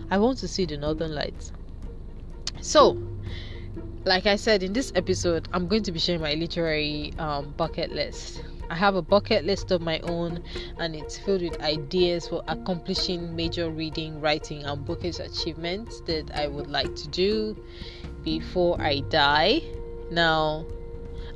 I 0.09 0.17
want 0.17 0.39
to 0.39 0.47
see 0.47 0.65
the 0.65 0.77
northern 0.77 1.13
lights. 1.13 1.51
So, 2.61 2.97
like 4.03 4.25
I 4.25 4.37
said 4.37 4.63
in 4.63 4.73
this 4.73 4.91
episode, 4.95 5.47
I'm 5.53 5.67
going 5.67 5.83
to 5.83 5.91
be 5.91 5.99
sharing 5.99 6.21
my 6.21 6.33
literary 6.33 7.13
um, 7.19 7.53
bucket 7.57 7.91
list. 7.91 8.43
I 8.69 8.75
have 8.75 8.95
a 8.95 9.01
bucket 9.01 9.45
list 9.45 9.71
of 9.71 9.81
my 9.81 9.99
own, 9.99 10.43
and 10.79 10.95
it's 10.95 11.17
filled 11.17 11.41
with 11.41 11.61
ideas 11.61 12.27
for 12.27 12.43
accomplishing 12.47 13.35
major 13.35 13.69
reading, 13.69 14.19
writing, 14.19 14.63
and 14.63 14.83
bookish 14.83 15.19
achievements 15.19 16.01
that 16.01 16.31
I 16.33 16.47
would 16.47 16.67
like 16.67 16.93
to 16.95 17.07
do 17.09 17.55
before 18.23 18.81
I 18.81 19.01
die. 19.09 19.61
Now, 20.11 20.65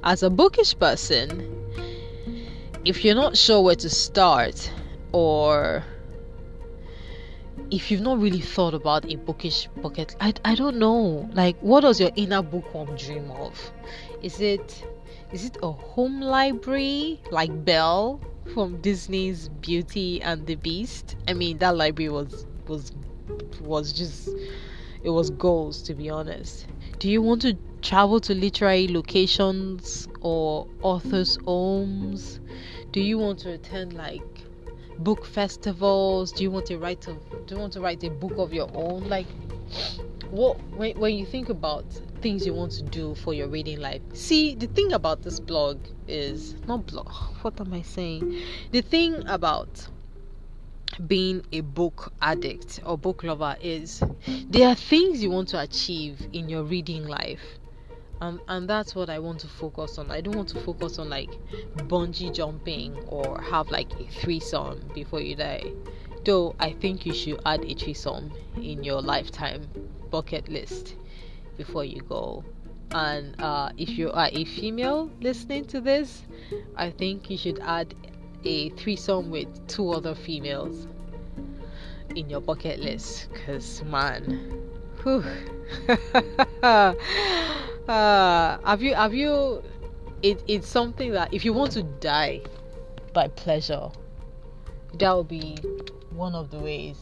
as 0.04 0.24
a 0.24 0.30
bookish 0.30 0.78
person, 0.78 1.62
if 2.84 3.06
you're 3.06 3.16
not 3.16 3.38
sure 3.38 3.62
where 3.62 3.76
to 3.76 3.90
start 3.90 4.72
or 5.12 5.84
if 7.70 7.92
you've 7.92 8.02
not 8.02 8.20
really 8.20 8.40
thought 8.40 8.74
about 8.74 9.06
a 9.12 9.16
bookish 9.18 9.68
bucket 9.82 10.16
I, 10.20 10.34
I 10.44 10.56
don't 10.56 10.78
know. 10.78 11.30
Like 11.34 11.58
what 11.60 11.82
does 11.82 12.00
your 12.00 12.12
inner 12.16 12.42
bookworm 12.42 12.96
dream 12.96 13.30
of? 13.32 13.72
Is 14.22 14.42
it 14.42 14.84
is 15.32 15.46
it 15.46 15.58
a 15.62 15.72
home 15.72 16.22
library 16.22 17.22
like 17.30 17.64
Belle 17.64 18.20
from 18.54 18.82
Disney's 18.82 19.50
Beauty 19.50 20.22
and 20.22 20.46
the 20.48 20.56
Beast? 20.56 21.16
I 21.28 21.34
mean 21.34 21.60
that 21.60 21.78
library 21.78 22.10
was 22.10 22.48
was 22.68 22.92
was 23.60 23.94
just 23.94 24.30
it 25.04 25.10
was 25.12 25.30
goals 25.30 25.84
to 25.84 25.94
be 25.94 26.10
honest. 26.10 26.66
Do 26.98 27.10
you 27.10 27.22
want 27.22 27.44
to 27.44 27.58
travel 27.82 28.20
to 28.22 28.34
literary 28.34 28.88
locations 28.88 30.08
or 30.22 30.68
authors 30.82 31.38
homes 31.46 32.40
do 32.92 33.00
you 33.00 33.18
want 33.18 33.40
to 33.40 33.54
attend 33.54 33.94
like 33.94 34.22
book 35.00 35.26
festivals? 35.26 36.32
Do 36.34 36.44
you 36.44 36.52
want 36.52 36.66
to 36.68 36.78
write 36.78 37.08
a 37.08 37.14
Do 37.14 37.56
you 37.56 37.58
want 37.58 37.74
to 37.74 37.82
write 37.82 38.04
a 38.04 38.10
book 38.10 38.34
of 38.38 38.54
your 38.54 38.70
own? 38.74 39.08
Like, 39.08 39.28
what 40.30 40.62
when 40.76 41.00
when 41.00 41.16
you 41.16 41.26
think 41.26 41.48
about 41.48 41.86
things 42.22 42.46
you 42.46 42.54
want 42.54 42.74
to 42.74 42.84
do 42.84 43.16
for 43.16 43.34
your 43.34 43.48
reading 43.48 43.80
life? 43.80 44.02
See, 44.14 44.56
the 44.56 44.68
thing 44.68 44.92
about 44.92 45.22
this 45.22 45.40
blog 45.40 45.80
is 46.08 46.56
not 46.68 46.86
blog. 46.86 47.10
What 47.42 47.62
am 47.62 47.74
I 47.74 47.82
saying? 47.82 48.42
The 48.72 48.82
thing 48.82 49.26
about 49.28 49.88
being 51.08 51.42
a 51.54 51.62
book 51.62 52.12
addict 52.22 52.82
or 52.86 52.98
book 52.98 53.24
lover 53.24 53.56
is 53.62 54.04
there 54.50 54.68
are 54.68 54.76
things 54.76 55.24
you 55.24 55.32
want 55.32 55.48
to 55.48 55.60
achieve 55.60 56.28
in 56.34 56.50
your 56.50 56.64
reading 56.64 57.08
life 57.08 57.58
um, 58.22 58.40
and 58.48 58.70
that's 58.70 58.94
what 58.94 59.10
I 59.10 59.18
want 59.18 59.40
to 59.40 59.48
focus 59.48 59.98
on. 59.98 60.12
I 60.12 60.22
don't 60.22 60.36
want 60.36 60.50
to 60.50 60.60
focus 60.62 61.00
on 61.00 61.10
like 61.10 61.32
bungee 61.76 62.32
jumping 62.32 62.96
or 63.08 63.42
have 63.42 63.72
like 63.72 63.92
a 64.00 64.06
threesome 64.06 64.90
before 64.94 65.22
you 65.22 65.36
die. 65.36 65.72
Though 66.24 66.56
I 66.60 66.74
think 66.74 67.08
you 67.08 67.16
should 67.16 67.42
add 67.48 67.66
a 67.66 67.74
threesome 67.74 68.32
in 68.56 68.84
your 68.84 69.02
lifetime 69.02 69.68
bucket 70.12 70.50
list 70.50 70.96
before 71.58 71.84
you 71.84 72.02
go. 72.02 72.44
And 72.92 73.42
uh, 73.42 73.72
if 73.78 73.90
you 73.90 74.12
are 74.12 74.30
a 74.32 74.46
female 74.46 75.10
listening 75.20 75.66
to 75.66 75.82
this, 75.82 76.22
I 76.76 76.92
think 76.92 77.28
you 77.32 77.38
should 77.38 77.60
add 77.60 77.96
a 78.46 78.70
threesome 78.70 79.32
with 79.32 79.68
two 79.68 79.90
other 79.90 80.14
females 80.14 80.86
in 82.16 82.30
your 82.30 82.42
bucket 82.42 82.82
list. 82.82 83.30
Cause 83.34 83.82
man, 83.84 84.62
whew. 85.02 85.24
uh, 87.90 88.58
have 88.66 88.82
you 88.82 88.94
have 88.96 89.14
you 89.14 89.64
it, 90.22 90.44
it's 90.48 90.68
something 90.68 91.12
that 91.12 91.34
if 91.34 91.44
you 91.46 91.54
want 91.54 91.72
to 91.72 91.84
die 91.84 92.42
by 93.14 93.28
pleasure 93.28 93.90
that 95.00 95.12
will 95.12 95.24
be 95.24 95.58
one 96.12 96.36
of 96.36 96.52
the 96.52 96.60
ways 96.60 96.98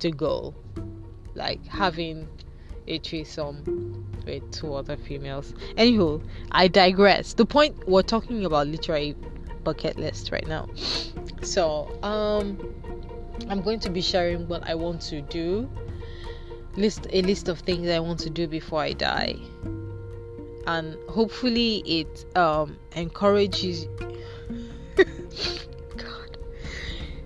to 0.00 0.10
go. 0.10 0.54
Like 1.34 1.64
having 1.66 2.28
a 2.86 2.98
threesome 2.98 4.06
with 4.26 4.50
two 4.52 4.74
other 4.74 4.96
females. 4.96 5.54
Anywho, 5.76 6.22
I 6.52 6.68
digress. 6.68 7.34
The 7.34 7.46
point 7.46 7.88
we're 7.88 8.02
talking 8.02 8.44
about 8.44 8.68
literary 8.68 9.16
bucket 9.64 9.98
list 9.98 10.30
right 10.30 10.46
now. 10.46 10.68
So, 11.42 11.90
um, 12.02 12.58
I'm 13.50 13.60
going 13.60 13.78
to 13.80 13.90
be 13.90 14.00
sharing 14.00 14.48
what 14.48 14.66
I 14.66 14.74
want 14.74 15.02
to 15.02 15.20
do. 15.20 15.68
List 16.76 17.06
a 17.12 17.20
list 17.20 17.50
of 17.50 17.58
things 17.58 17.86
I 17.90 17.98
want 17.98 18.18
to 18.20 18.30
do 18.30 18.48
before 18.48 18.80
I 18.80 18.94
die, 18.94 19.36
and 20.66 20.96
hopefully 21.08 21.82
it 21.86 22.24
um 22.36 22.78
encourages. 22.96 23.86
God, 24.96 26.38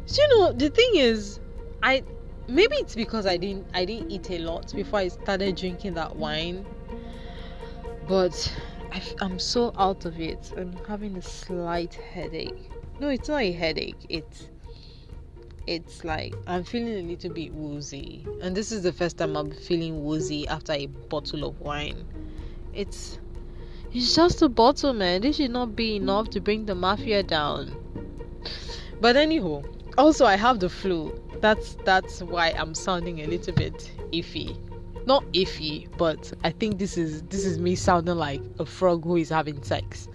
so, 0.06 0.22
you 0.22 0.28
know 0.38 0.52
the 0.52 0.70
thing 0.70 0.90
is, 0.94 1.40
I 1.82 2.02
maybe 2.48 2.76
it's 2.76 2.94
because 2.94 3.26
I 3.26 3.36
didn't 3.36 3.66
I 3.74 3.84
didn't 3.84 4.10
eat 4.10 4.30
a 4.30 4.38
lot 4.38 4.72
before 4.74 5.00
I 5.00 5.08
started 5.08 5.56
drinking 5.56 5.94
that 5.94 6.16
wine, 6.16 6.66
but 8.08 8.52
I, 8.90 9.02
am 9.20 9.38
so 9.38 9.72
out 9.78 10.04
of 10.04 10.18
it. 10.18 10.52
I'm 10.56 10.72
having 10.86 11.16
a 11.16 11.22
slight 11.22 11.94
headache. 11.94 12.70
No, 13.00 13.08
it's 13.08 13.28
not 13.28 13.42
a 13.42 13.52
headache. 13.52 14.06
It's 14.08 14.48
it's 15.66 16.02
like 16.02 16.34
I'm 16.46 16.64
feeling 16.64 16.94
a 16.94 17.02
little 17.02 17.30
bit 17.30 17.52
woozy, 17.52 18.26
and 18.40 18.56
this 18.56 18.72
is 18.72 18.82
the 18.82 18.92
first 18.92 19.18
time 19.18 19.36
I'm 19.36 19.50
feeling 19.50 20.02
woozy 20.02 20.48
after 20.48 20.72
a 20.72 20.86
bottle 20.86 21.44
of 21.44 21.60
wine. 21.60 22.06
It's 22.72 23.18
it's 23.92 24.14
just 24.14 24.42
a 24.42 24.48
bottle, 24.48 24.92
man. 24.92 25.22
This 25.22 25.36
should 25.36 25.50
not 25.50 25.76
be 25.76 25.96
enough 25.96 26.30
to 26.30 26.40
bring 26.40 26.66
the 26.66 26.74
mafia 26.74 27.22
down. 27.22 27.74
But 29.00 29.16
anyhow, 29.16 29.62
also 29.96 30.24
I 30.24 30.36
have 30.36 30.60
the 30.60 30.68
flu. 30.68 31.18
That's 31.40 31.76
that's 31.84 32.22
why 32.22 32.50
I'm 32.50 32.74
sounding 32.74 33.20
a 33.20 33.26
little 33.26 33.54
bit 33.54 33.90
iffy 34.12 34.56
not 35.08 35.24
iffy, 35.32 35.88
but 35.96 36.30
I 36.44 36.50
think 36.50 36.78
this 36.78 36.98
is 36.98 37.22
this 37.22 37.46
is 37.46 37.58
me 37.58 37.74
sounding 37.74 38.16
like 38.16 38.42
a 38.58 38.66
frog 38.66 39.04
who 39.04 39.16
is 39.16 39.30
having 39.30 39.62
sex. 39.62 40.06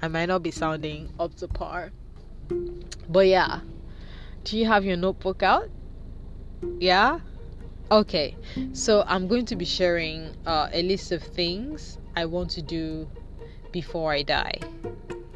I 0.00 0.08
might 0.08 0.26
not 0.26 0.42
be 0.42 0.50
sounding 0.50 1.10
up 1.20 1.34
to 1.36 1.46
par. 1.46 1.92
But 3.08 3.26
yeah. 3.26 3.60
Do 4.44 4.58
you 4.58 4.64
have 4.64 4.82
your 4.82 4.96
notebook 4.96 5.42
out? 5.42 5.68
Yeah? 6.78 7.20
Okay. 7.90 8.36
So 8.72 9.04
I'm 9.06 9.26
going 9.26 9.46
to 9.46 9.56
be 9.56 9.64
sharing 9.64 10.34
uh, 10.46 10.68
a 10.72 10.82
list 10.82 11.12
of 11.12 11.22
things 11.22 11.98
I 12.16 12.24
want 12.24 12.50
to 12.50 12.62
do 12.62 13.08
before 13.72 14.12
I 14.12 14.22
die. 14.22 14.58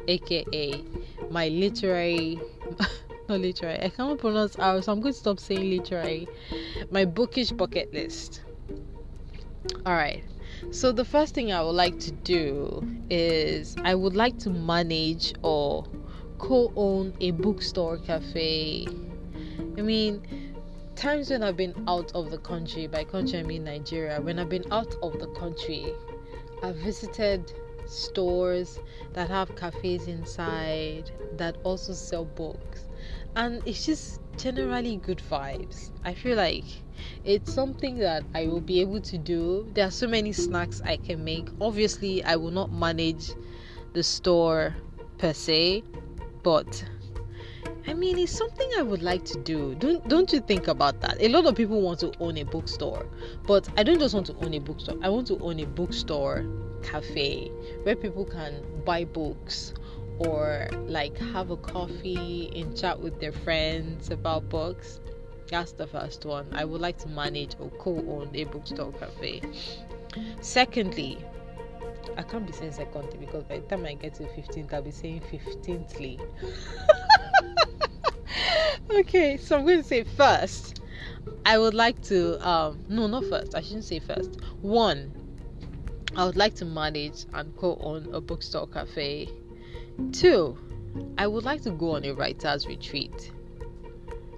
AKA 0.07 0.83
my 1.29 1.47
literary 1.49 2.39
not 3.29 3.39
literary. 3.39 3.81
I 3.81 3.89
cannot 3.89 4.19
pronounce 4.19 4.55
R, 4.57 4.81
so 4.81 4.91
I'm 4.91 5.01
going 5.01 5.13
to 5.13 5.19
stop 5.19 5.39
saying 5.39 5.69
literary. 5.69 6.27
My 6.91 7.05
bookish 7.05 7.51
bucket 7.51 7.93
list. 7.93 8.41
All 9.85 9.93
right. 9.93 10.23
So 10.71 10.91
the 10.91 11.05
first 11.05 11.33
thing 11.33 11.51
I 11.51 11.61
would 11.61 11.71
like 11.75 11.99
to 12.01 12.11
do 12.11 12.87
is 13.09 13.75
I 13.83 13.95
would 13.95 14.15
like 14.15 14.37
to 14.39 14.49
manage 14.49 15.33
or 15.41 15.85
co-own 16.37 17.13
a 17.19 17.31
bookstore 17.31 17.97
cafe. 17.97 18.87
I 19.77 19.81
mean, 19.81 20.21
times 20.95 21.29
when 21.29 21.43
I've 21.43 21.57
been 21.57 21.83
out 21.87 22.11
of 22.15 22.31
the 22.31 22.37
country, 22.37 22.87
by 22.87 23.03
country 23.03 23.39
I 23.39 23.43
mean 23.43 23.65
Nigeria, 23.65 24.21
when 24.21 24.39
I've 24.39 24.49
been 24.49 24.65
out 24.71 24.95
of 25.01 25.19
the 25.19 25.27
country, 25.27 25.93
I've 26.63 26.77
visited 26.77 27.51
stores 27.85 28.79
that 29.13 29.29
have 29.29 29.55
cafes 29.55 30.07
inside 30.07 31.11
that 31.37 31.57
also 31.63 31.93
sell 31.93 32.25
books. 32.25 32.85
And 33.35 33.61
it's 33.65 33.85
just 33.85 34.21
generally 34.37 34.97
good 34.97 35.21
vibes. 35.29 35.91
I 36.03 36.13
feel 36.13 36.37
like 36.37 36.65
it's 37.23 37.53
something 37.53 37.97
that 37.99 38.23
I 38.33 38.47
will 38.47 38.61
be 38.61 38.79
able 38.81 39.01
to 39.01 39.17
do. 39.17 39.69
There 39.73 39.85
are 39.85 39.91
so 39.91 40.07
many 40.07 40.31
snacks 40.31 40.81
I 40.81 40.97
can 40.97 41.23
make. 41.23 41.49
Obviously, 41.59 42.23
I 42.23 42.37
will 42.37 42.51
not 42.51 42.71
manage 42.71 43.31
the 43.93 44.03
store 44.03 44.75
per 45.17 45.33
se, 45.33 45.83
but 46.43 46.85
I 47.87 47.93
mean, 47.93 48.17
it's 48.17 48.31
something 48.31 48.67
I 48.77 48.81
would 48.81 49.03
like 49.03 49.25
to 49.25 49.39
do. 49.41 49.75
Don't 49.75 50.07
don't 50.07 50.31
you 50.33 50.39
think 50.39 50.67
about 50.67 51.01
that? 51.01 51.21
A 51.21 51.27
lot 51.29 51.45
of 51.45 51.55
people 51.55 51.81
want 51.81 51.99
to 51.99 52.11
own 52.19 52.37
a 52.37 52.43
bookstore, 52.43 53.05
but 53.45 53.69
I 53.77 53.83
don't 53.83 53.99
just 53.99 54.15
want 54.15 54.25
to 54.27 54.35
own 54.43 54.53
a 54.55 54.59
bookstore. 54.59 54.97
I 55.03 55.09
want 55.09 55.27
to 55.27 55.37
own 55.39 55.59
a 55.59 55.65
bookstore 55.65 56.45
cafe 56.81 57.51
where 57.83 57.95
people 57.95 58.25
can 58.25 58.63
buy 58.85 59.05
books 59.05 59.73
or 60.19 60.67
like 60.87 61.17
have 61.17 61.51
a 61.51 61.57
coffee 61.57 62.51
and 62.55 62.75
chat 62.75 62.99
with 62.99 63.19
their 63.19 63.31
friends 63.33 64.09
about 64.09 64.49
books. 64.49 64.99
That's 65.49 65.73
the 65.73 65.85
first 65.85 66.25
one. 66.25 66.47
I 66.53 66.65
would 66.65 66.81
like 66.81 66.97
to 66.99 67.07
manage 67.07 67.55
or 67.59 67.69
co 67.69 67.97
own 67.97 68.31
a 68.33 68.45
bookstore 68.45 68.93
cafe. 68.93 69.41
Secondly, 70.41 71.19
I 72.17 72.23
can't 72.23 72.45
be 72.45 72.53
saying 72.53 72.73
secondly 72.73 73.17
because 73.19 73.43
by 73.43 73.59
the 73.59 73.67
time 73.67 73.85
I 73.85 73.93
get 73.93 74.15
to 74.15 74.23
15th, 74.23 74.73
I'll 74.73 74.81
be 74.81 74.91
saying 74.91 75.21
15thly. 75.31 76.19
okay, 78.99 79.37
so 79.37 79.57
I'm 79.57 79.65
going 79.65 79.81
to 79.81 79.83
say 79.83 80.03
first. 80.03 80.81
I 81.45 81.57
would 81.57 81.73
like 81.73 82.01
to, 82.03 82.47
um, 82.47 82.83
no, 82.87 83.07
not 83.07 83.25
first. 83.25 83.55
I 83.55 83.61
shouldn't 83.61 83.85
say 83.85 83.99
first. 83.99 84.41
One, 84.61 85.13
I 86.15 86.25
would 86.25 86.37
like 86.37 86.55
to 86.55 86.65
manage 86.65 87.25
and 87.33 87.55
co 87.57 87.77
own 87.81 88.13
a 88.13 88.21
bookstore 88.21 88.67
cafe. 88.67 89.29
Two, 90.11 90.57
I 91.17 91.27
would 91.27 91.43
like 91.43 91.61
to 91.63 91.71
go 91.71 91.95
on 91.95 92.05
a 92.05 92.13
writer's 92.13 92.67
retreat. 92.67 93.31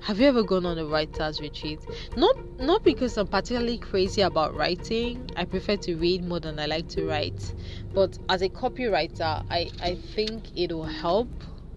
Have 0.08 0.22
you 0.22 0.28
ever 0.28 0.42
gone 0.42 0.66
on 0.66 0.78
a 0.78 0.86
writer's 0.86 1.42
retreat? 1.42 1.82
Not 2.16 2.34
not 2.60 2.82
because 2.86 3.18
I'm 3.18 3.28
particularly 3.28 3.78
crazy 3.78 4.22
about 4.22 4.56
writing. 4.56 5.30
I 5.36 5.44
prefer 5.44 5.76
to 5.76 5.98
read 5.98 6.24
more 6.24 6.40
than 6.40 6.58
I 6.60 6.66
like 6.66 6.88
to 6.96 7.06
write. 7.06 7.54
But 7.94 8.18
as 8.30 8.42
a 8.42 8.48
copywriter, 8.48 9.44
I, 9.52 9.70
I 9.82 9.96
think 9.96 10.46
it'll 10.56 10.86
help 10.86 11.28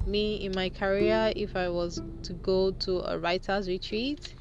me 0.07 0.37
in 0.45 0.55
my 0.55 0.69
career 0.69 1.33
if 1.35 1.57
I 1.57 1.71
was 1.71 2.01
to 2.23 2.33
go 2.35 2.71
to 2.71 3.01
a 3.01 3.19
writer's 3.19 3.67
retreat. 3.67 4.33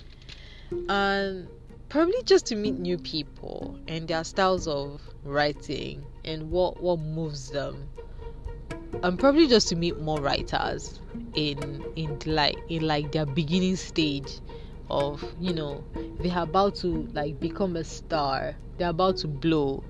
And 0.87 1.47
probably 1.89 2.21
just 2.25 2.45
to 2.45 2.55
meet 2.55 2.77
new 2.77 2.99
people 2.99 3.79
and 3.87 4.07
their 4.07 4.23
styles 4.23 4.67
of 4.67 5.01
writing 5.23 6.05
and 6.23 6.51
what 6.51 6.79
what 6.79 6.99
moves 6.99 7.49
them 7.49 7.89
and 9.03 9.19
probably 9.19 9.47
just 9.47 9.67
to 9.69 9.75
meet 9.75 9.99
more 9.99 10.19
writers 10.19 10.99
in 11.35 11.83
in 11.95 12.17
like 12.25 12.57
in 12.69 12.85
like 12.87 13.11
their 13.11 13.25
beginning 13.25 13.75
stage 13.75 14.39
of 14.89 15.23
you 15.39 15.53
know 15.53 15.83
they're 16.19 16.41
about 16.41 16.75
to 16.75 17.07
like 17.13 17.39
become 17.39 17.75
a 17.75 17.83
star. 17.83 18.55
They're 18.77 18.89
about 18.89 19.17
to 19.17 19.27
blow. 19.27 19.83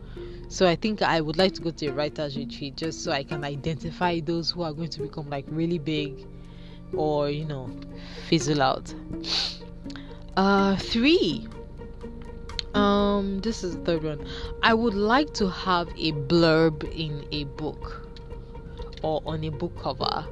So 0.49 0.67
i 0.67 0.75
think 0.75 1.03
i 1.03 1.21
would 1.21 1.37
like 1.37 1.53
to 1.53 1.61
go 1.61 1.69
to 1.69 1.87
a 1.87 1.93
writers 1.93 2.35
retreat 2.35 2.75
just 2.75 3.03
so 3.03 3.11
i 3.11 3.23
can 3.23 3.43
identify 3.43 4.19
those 4.19 4.49
who 4.49 4.63
are 4.63 4.73
going 4.73 4.89
to 4.89 5.01
become 5.01 5.29
like 5.29 5.45
really 5.47 5.77
big 5.77 6.25
or 6.93 7.29
you 7.29 7.45
know 7.45 7.69
fizzle 8.27 8.61
out. 8.61 8.93
Uh 10.35 10.75
three. 10.77 11.47
Um 12.73 13.39
this 13.39 13.63
is 13.63 13.75
the 13.77 13.83
third 13.83 14.03
one. 14.03 14.27
I 14.63 14.73
would 14.73 14.93
like 14.95 15.33
to 15.35 15.49
have 15.49 15.87
a 15.89 16.11
blurb 16.13 16.83
in 16.95 17.25
a 17.31 17.43
book 17.43 18.08
or 19.01 19.21
on 19.25 19.43
a 19.43 19.49
book 19.49 19.77
cover. 19.81 20.25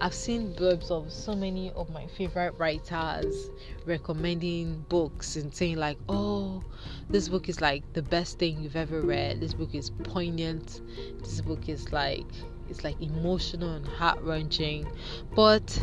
I've 0.00 0.14
seen 0.14 0.54
blurbs 0.54 0.90
of 0.90 1.12
so 1.12 1.34
many 1.34 1.70
of 1.72 1.90
my 1.90 2.06
favorite 2.06 2.54
writers 2.58 3.50
recommending 3.86 4.84
books 4.88 5.36
and 5.36 5.54
saying 5.54 5.76
like, 5.76 5.98
"Oh, 6.08 6.62
this 7.08 7.28
book 7.28 7.48
is 7.48 7.60
like 7.60 7.84
the 7.92 8.02
best 8.02 8.38
thing 8.38 8.62
you've 8.62 8.76
ever 8.76 9.00
read. 9.00 9.40
This 9.40 9.54
book 9.54 9.74
is 9.74 9.90
poignant. 10.02 10.80
This 11.20 11.40
book 11.40 11.68
is 11.68 11.92
like 11.92 12.26
it's 12.68 12.84
like 12.84 13.00
emotional 13.00 13.74
and 13.74 13.86
heart 13.86 14.20
wrenching." 14.22 14.90
But 15.34 15.78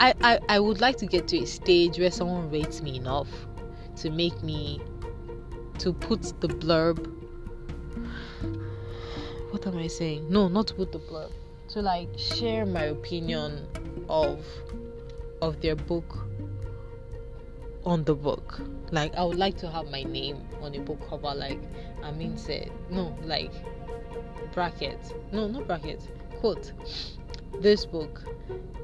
I, 0.00 0.14
I 0.22 0.38
I 0.48 0.60
would 0.60 0.80
like 0.80 0.96
to 0.98 1.06
get 1.06 1.28
to 1.28 1.38
a 1.38 1.46
stage 1.46 1.98
where 1.98 2.10
someone 2.10 2.50
rates 2.50 2.80
me 2.82 2.96
enough 2.96 3.28
to 3.96 4.10
make 4.10 4.42
me 4.42 4.80
to 5.78 5.92
put 5.92 6.22
the 6.40 6.48
blurb 6.48 7.08
what 9.50 9.66
am 9.66 9.76
I 9.76 9.86
saying? 9.86 10.30
No, 10.30 10.48
not 10.48 10.68
to 10.68 10.74
put 10.74 10.92
the 10.92 10.98
blurb 10.98 11.30
to 11.72 11.80
like 11.80 12.08
share 12.18 12.66
my 12.66 12.84
opinion 12.84 13.66
of 14.08 14.44
of 15.40 15.60
their 15.60 15.74
book 15.74 16.28
on 17.84 18.04
the 18.04 18.14
book. 18.14 18.60
Like 18.90 19.14
I 19.14 19.24
would 19.24 19.38
like 19.38 19.56
to 19.58 19.70
have 19.70 19.90
my 19.90 20.02
name 20.02 20.36
on 20.60 20.74
a 20.74 20.80
book 20.80 21.00
cover 21.08 21.34
like 21.34 21.58
Amin 22.02 22.36
said. 22.36 22.70
No, 22.90 23.16
like 23.24 23.52
bracket. 24.52 24.98
No, 25.32 25.48
not 25.48 25.66
bracket. 25.66 26.06
Quote. 26.40 26.72
This 27.60 27.84
book 27.84 28.22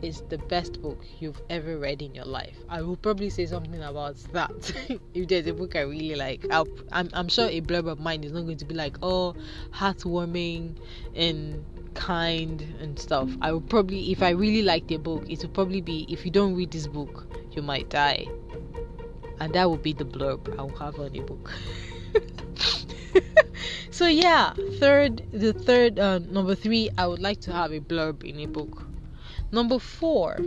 is 0.02 0.22
the 0.28 0.38
best 0.38 0.80
book 0.80 1.04
you've 1.18 1.40
ever 1.50 1.78
read 1.78 2.02
in 2.02 2.14
your 2.14 2.26
life. 2.26 2.56
I 2.68 2.82
will 2.82 2.96
probably 2.96 3.30
say 3.30 3.46
something 3.46 3.82
about 3.82 4.16
that. 4.32 4.72
if 5.14 5.28
there's 5.28 5.46
a 5.46 5.54
book 5.54 5.74
I 5.74 5.80
really 5.80 6.14
like, 6.14 6.46
i 6.50 6.64
I'm, 6.92 7.08
I'm 7.12 7.28
sure 7.28 7.46
a 7.48 7.60
blurb 7.60 7.88
of 7.88 7.98
mine 7.98 8.24
is 8.24 8.32
not 8.32 8.42
going 8.42 8.58
to 8.58 8.64
be 8.64 8.74
like, 8.74 8.96
oh, 9.02 9.34
heartwarming 9.72 10.76
and 11.16 11.64
kind 11.98 12.62
and 12.80 12.98
stuff. 12.98 13.28
I 13.42 13.52
will 13.52 13.60
probably, 13.60 14.12
if 14.12 14.22
I 14.22 14.30
really 14.30 14.62
like 14.62 14.86
the 14.86 14.96
book, 14.96 15.28
it 15.28 15.42
will 15.42 15.50
probably 15.50 15.80
be 15.80 16.06
if 16.08 16.24
you 16.24 16.30
don't 16.30 16.54
read 16.54 16.70
this 16.70 16.86
book, 16.86 17.26
you 17.52 17.60
might 17.60 17.90
die. 17.90 18.26
and 19.40 19.52
that 19.54 19.70
would 19.70 19.82
be 19.82 19.92
the 19.92 20.04
blurb 20.04 20.54
I'll 20.58 20.68
have 20.78 20.98
on 20.98 21.14
a 21.14 21.20
book. 21.20 21.52
so 23.90 24.06
yeah, 24.06 24.54
third, 24.78 25.22
the 25.32 25.52
third, 25.52 25.98
uh, 25.98 26.18
number 26.18 26.54
three, 26.54 26.90
I 26.98 27.06
would 27.06 27.20
like 27.20 27.40
to 27.42 27.52
have 27.52 27.72
a 27.72 27.80
blurb 27.80 28.24
in 28.24 28.40
a 28.40 28.46
book. 28.46 28.86
Number 29.52 29.78
four, 29.78 30.38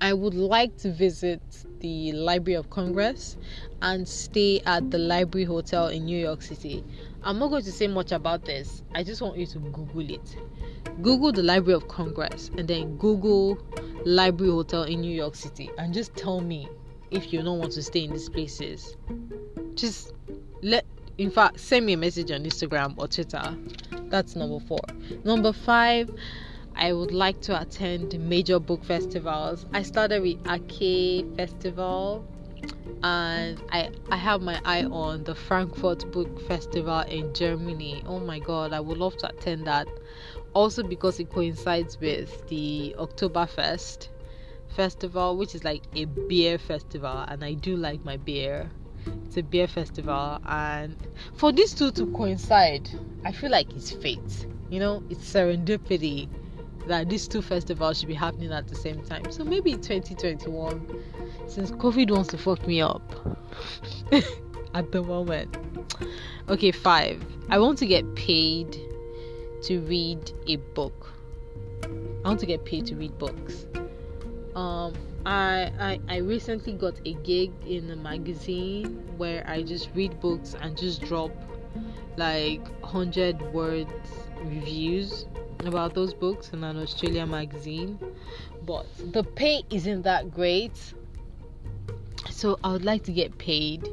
I 0.00 0.12
would 0.12 0.34
like 0.34 0.76
to 0.78 0.92
visit 0.92 1.42
the 1.80 2.12
Library 2.12 2.56
of 2.56 2.70
Congress 2.70 3.36
and 3.82 4.06
stay 4.08 4.60
at 4.66 4.90
the 4.90 4.98
Library 4.98 5.44
Hotel 5.44 5.88
in 5.88 6.04
New 6.04 6.18
York 6.18 6.42
City. 6.42 6.84
I'm 7.24 7.38
not 7.38 7.48
going 7.48 7.64
to 7.64 7.72
say 7.72 7.86
much 7.86 8.12
about 8.12 8.44
this. 8.44 8.82
I 8.94 9.02
just 9.02 9.22
want 9.22 9.38
you 9.38 9.46
to 9.46 9.58
Google 9.58 10.10
it. 10.10 10.36
Google 11.00 11.32
the 11.32 11.42
Library 11.42 11.74
of 11.74 11.88
Congress 11.88 12.50
and 12.58 12.68
then 12.68 12.98
Google 12.98 13.58
Library 14.04 14.52
Hotel 14.52 14.82
in 14.82 15.00
New 15.00 15.14
York 15.14 15.34
City 15.34 15.70
and 15.78 15.94
just 15.94 16.14
tell 16.14 16.42
me 16.42 16.68
if 17.10 17.32
you 17.32 17.42
don't 17.42 17.58
want 17.58 17.72
to 17.72 17.82
stay 17.82 18.04
in 18.04 18.12
these 18.12 18.28
places. 18.28 18.96
Just 19.74 20.12
let 20.62 20.84
in 21.16 21.30
fact 21.30 21.60
send 21.60 21.86
me 21.86 21.94
a 21.94 21.96
message 21.96 22.30
on 22.30 22.44
Instagram 22.44 22.94
or 22.98 23.08
Twitter. 23.08 23.56
That's 24.10 24.36
number 24.36 24.60
4. 24.60 24.78
Number 25.24 25.52
5 25.52 26.10
I 26.76 26.92
would 26.92 27.12
like 27.12 27.40
to 27.42 27.60
attend 27.60 28.18
major 28.18 28.58
book 28.58 28.84
festivals. 28.84 29.64
I 29.72 29.82
started 29.82 30.22
with 30.22 30.38
Ake 30.48 31.24
Festival 31.36 32.26
and 33.02 33.62
I 33.70 33.90
I 34.10 34.16
have 34.16 34.42
my 34.42 34.60
eye 34.64 34.84
on 34.84 35.24
the 35.24 35.34
Frankfurt 35.34 36.10
Book 36.12 36.40
Festival 36.40 37.00
in 37.00 37.32
Germany. 37.34 38.02
Oh 38.06 38.20
my 38.20 38.38
god, 38.38 38.72
I 38.72 38.80
would 38.80 38.98
love 38.98 39.16
to 39.18 39.28
attend 39.28 39.66
that. 39.66 39.88
Also 40.54 40.82
because 40.82 41.18
it 41.20 41.30
coincides 41.30 41.98
with 42.00 42.46
the 42.48 42.94
Oktoberfest 42.98 44.08
festival, 44.68 45.36
which 45.36 45.54
is 45.54 45.64
like 45.64 45.82
a 45.94 46.04
beer 46.04 46.58
festival, 46.58 47.24
and 47.28 47.44
I 47.44 47.54
do 47.54 47.76
like 47.76 48.04
my 48.04 48.16
beer. 48.16 48.70
It's 49.26 49.36
a 49.36 49.42
beer 49.42 49.66
festival, 49.66 50.38
and 50.46 50.96
for 51.34 51.52
these 51.52 51.74
two 51.74 51.90
to 51.92 52.06
coincide, 52.12 52.88
I 53.24 53.32
feel 53.32 53.50
like 53.50 53.74
it's 53.74 53.90
fate. 53.90 54.46
You 54.70 54.80
know, 54.80 55.02
it's 55.10 55.32
serendipity 55.32 56.28
that 56.86 57.08
these 57.08 57.28
two 57.28 57.42
festivals 57.42 57.98
should 57.98 58.08
be 58.08 58.14
happening 58.14 58.52
at 58.52 58.68
the 58.68 58.74
same 58.74 59.02
time. 59.02 59.30
So 59.30 59.44
maybe 59.44 59.72
2021, 59.72 60.86
since 61.46 61.70
COVID 61.70 62.10
wants 62.10 62.28
to 62.30 62.38
fuck 62.38 62.66
me 62.66 62.80
up 62.80 63.02
at 64.74 64.92
the 64.92 65.02
moment. 65.02 65.56
Okay, 66.48 66.72
five. 66.72 67.24
I 67.48 67.58
want 67.58 67.78
to 67.78 67.86
get 67.86 68.14
paid 68.14 68.78
to 69.62 69.80
read 69.80 70.32
a 70.46 70.56
book. 70.56 71.12
I 72.24 72.28
want 72.28 72.40
to 72.40 72.46
get 72.46 72.64
paid 72.64 72.86
to 72.86 72.96
read 72.96 73.16
books. 73.18 73.66
Um, 74.54 74.94
I, 75.26 75.72
I 75.78 76.00
I 76.08 76.16
recently 76.18 76.74
got 76.74 76.94
a 77.04 77.14
gig 77.14 77.50
in 77.66 77.90
a 77.90 77.96
magazine 77.96 79.02
where 79.16 79.44
I 79.48 79.62
just 79.62 79.88
read 79.94 80.20
books 80.20 80.54
and 80.60 80.76
just 80.76 81.02
drop 81.02 81.32
like 82.16 82.60
hundred 82.84 83.40
words 83.52 83.90
reviews 84.44 85.26
about 85.64 85.94
those 85.94 86.12
books 86.12 86.50
in 86.52 86.62
an 86.62 86.76
Australian 86.76 87.30
magazine, 87.30 87.98
but 88.66 88.86
the 89.12 89.24
pay 89.24 89.62
isn't 89.70 90.02
that 90.02 90.30
great. 90.32 90.94
So 92.30 92.58
I 92.64 92.72
would 92.72 92.84
like 92.84 93.04
to 93.04 93.12
get 93.12 93.36
paid 93.38 93.88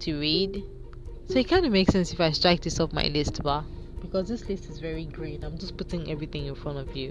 to 0.00 0.20
read. 0.20 0.62
So 1.28 1.38
it 1.38 1.48
kind 1.48 1.66
of 1.66 1.72
makes 1.72 1.92
sense 1.92 2.12
if 2.12 2.20
I 2.20 2.30
strike 2.30 2.62
this 2.62 2.80
off 2.80 2.92
my 2.92 3.08
list, 3.08 3.42
but 3.42 3.64
because 4.00 4.28
this 4.28 4.48
list 4.48 4.68
is 4.70 4.78
very 4.78 5.04
green, 5.04 5.44
I'm 5.44 5.58
just 5.58 5.76
putting 5.76 6.10
everything 6.10 6.46
in 6.46 6.54
front 6.54 6.78
of 6.78 6.96
you. 6.96 7.10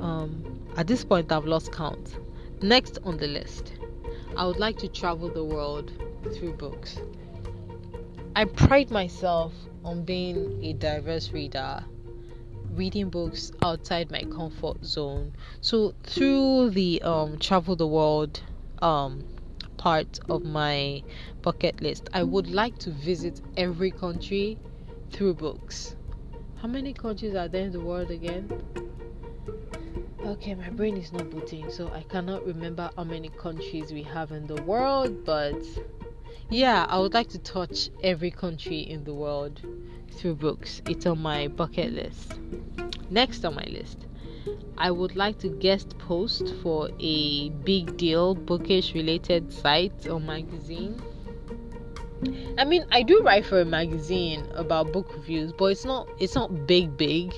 Um, 0.00 0.60
at 0.76 0.86
this 0.86 1.04
point, 1.04 1.32
I've 1.32 1.46
lost 1.46 1.72
count. 1.72 2.16
Next 2.62 2.98
on 3.04 3.16
the 3.16 3.26
list, 3.26 3.72
I 4.36 4.46
would 4.46 4.58
like 4.58 4.78
to 4.78 4.88
travel 4.88 5.28
the 5.28 5.44
world 5.44 5.92
through 6.34 6.54
books. 6.54 6.98
I 8.34 8.44
pride 8.44 8.90
myself 8.90 9.54
on 9.84 10.04
being 10.04 10.62
a 10.62 10.74
diverse 10.74 11.30
reader 11.30 11.84
reading 12.72 13.08
books 13.08 13.52
outside 13.62 14.10
my 14.10 14.22
comfort 14.24 14.84
zone. 14.84 15.32
So 15.60 15.94
through 16.02 16.70
the 16.70 17.00
um 17.02 17.38
travel 17.38 17.76
the 17.76 17.86
world 17.86 18.42
um 18.82 19.24
part 19.78 20.18
of 20.28 20.44
my 20.44 21.02
bucket 21.42 21.80
list, 21.80 22.08
I 22.12 22.22
would 22.22 22.48
like 22.48 22.78
to 22.78 22.90
visit 22.90 23.40
every 23.56 23.90
country 23.90 24.58
through 25.10 25.34
books. 25.34 25.96
How 26.56 26.68
many 26.68 26.92
countries 26.92 27.34
are 27.34 27.48
there 27.48 27.64
in 27.64 27.72
the 27.72 27.80
world 27.80 28.10
again? 28.10 28.50
Okay, 30.24 30.54
my 30.54 30.70
brain 30.70 30.96
is 30.96 31.12
not 31.12 31.30
booting, 31.30 31.70
so 31.70 31.88
I 31.92 32.02
cannot 32.02 32.44
remember 32.44 32.90
how 32.96 33.04
many 33.04 33.28
countries 33.28 33.92
we 33.92 34.02
have 34.02 34.32
in 34.32 34.46
the 34.46 34.60
world, 34.62 35.24
but 35.24 35.62
yeah, 36.50 36.86
I 36.88 36.98
would 36.98 37.14
like 37.14 37.28
to 37.28 37.38
touch 37.38 37.90
every 38.02 38.30
country 38.30 38.80
in 38.80 39.04
the 39.04 39.14
world 39.14 39.60
through 40.12 40.36
books. 40.36 40.82
It's 40.88 41.06
on 41.06 41.20
my 41.20 41.48
bucket 41.48 41.92
list. 41.92 42.40
Next 43.10 43.44
on 43.44 43.54
my 43.54 43.66
list, 43.70 44.06
I 44.78 44.90
would 44.90 45.16
like 45.16 45.38
to 45.38 45.48
guest 45.48 45.96
post 45.98 46.54
for 46.62 46.90
a 47.00 47.48
big 47.50 47.96
deal 47.96 48.34
bookish 48.34 48.94
related 48.94 49.52
site 49.52 50.06
or 50.06 50.20
magazine. 50.20 51.02
I 52.58 52.64
mean, 52.64 52.84
I 52.90 53.02
do 53.02 53.22
write 53.22 53.44
for 53.44 53.60
a 53.60 53.64
magazine 53.64 54.46
about 54.54 54.92
book 54.92 55.12
reviews, 55.14 55.52
but 55.52 55.66
it's 55.66 55.84
not 55.84 56.08
it's 56.18 56.34
not 56.34 56.66
big 56.66 56.96
big. 56.96 57.34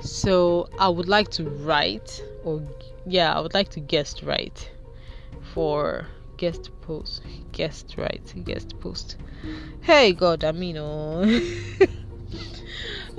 So 0.00 0.68
I 0.78 0.88
would 0.88 1.08
like 1.08 1.30
to 1.32 1.44
write 1.44 2.22
or 2.44 2.62
yeah, 3.06 3.34
I 3.34 3.40
would 3.40 3.54
like 3.54 3.70
to 3.70 3.80
guest 3.80 4.22
write 4.22 4.70
for 5.52 6.06
guest 6.36 6.70
post 6.82 7.22
guest 7.52 7.94
write 7.96 8.32
guest 8.44 8.78
post. 8.80 9.16
Hey 9.80 10.12
God, 10.12 10.44
I 10.44 10.52
mean 10.52 10.76
oh 10.78 11.24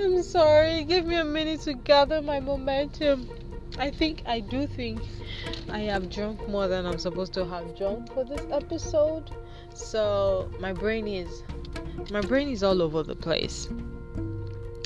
I'm 0.00 0.22
sorry. 0.22 0.84
Give 0.84 1.06
me 1.06 1.16
a 1.16 1.24
minute 1.24 1.60
to 1.62 1.74
gather 1.74 2.20
my 2.20 2.40
momentum. 2.40 3.28
I 3.78 3.90
think 3.90 4.22
I 4.26 4.40
do 4.40 4.66
think 4.66 5.00
I 5.70 5.80
have 5.80 6.10
drunk 6.10 6.48
more 6.48 6.68
than 6.68 6.86
I'm 6.86 6.98
supposed 6.98 7.32
to 7.34 7.44
have 7.46 7.76
drunk 7.76 8.12
for 8.12 8.24
this 8.24 8.44
episode. 8.50 9.30
So 9.74 10.50
my 10.60 10.72
brain 10.72 11.06
is 11.06 11.42
my 12.10 12.20
brain 12.20 12.48
is 12.48 12.62
all 12.62 12.80
over 12.82 13.02
the 13.02 13.16
place. 13.16 13.68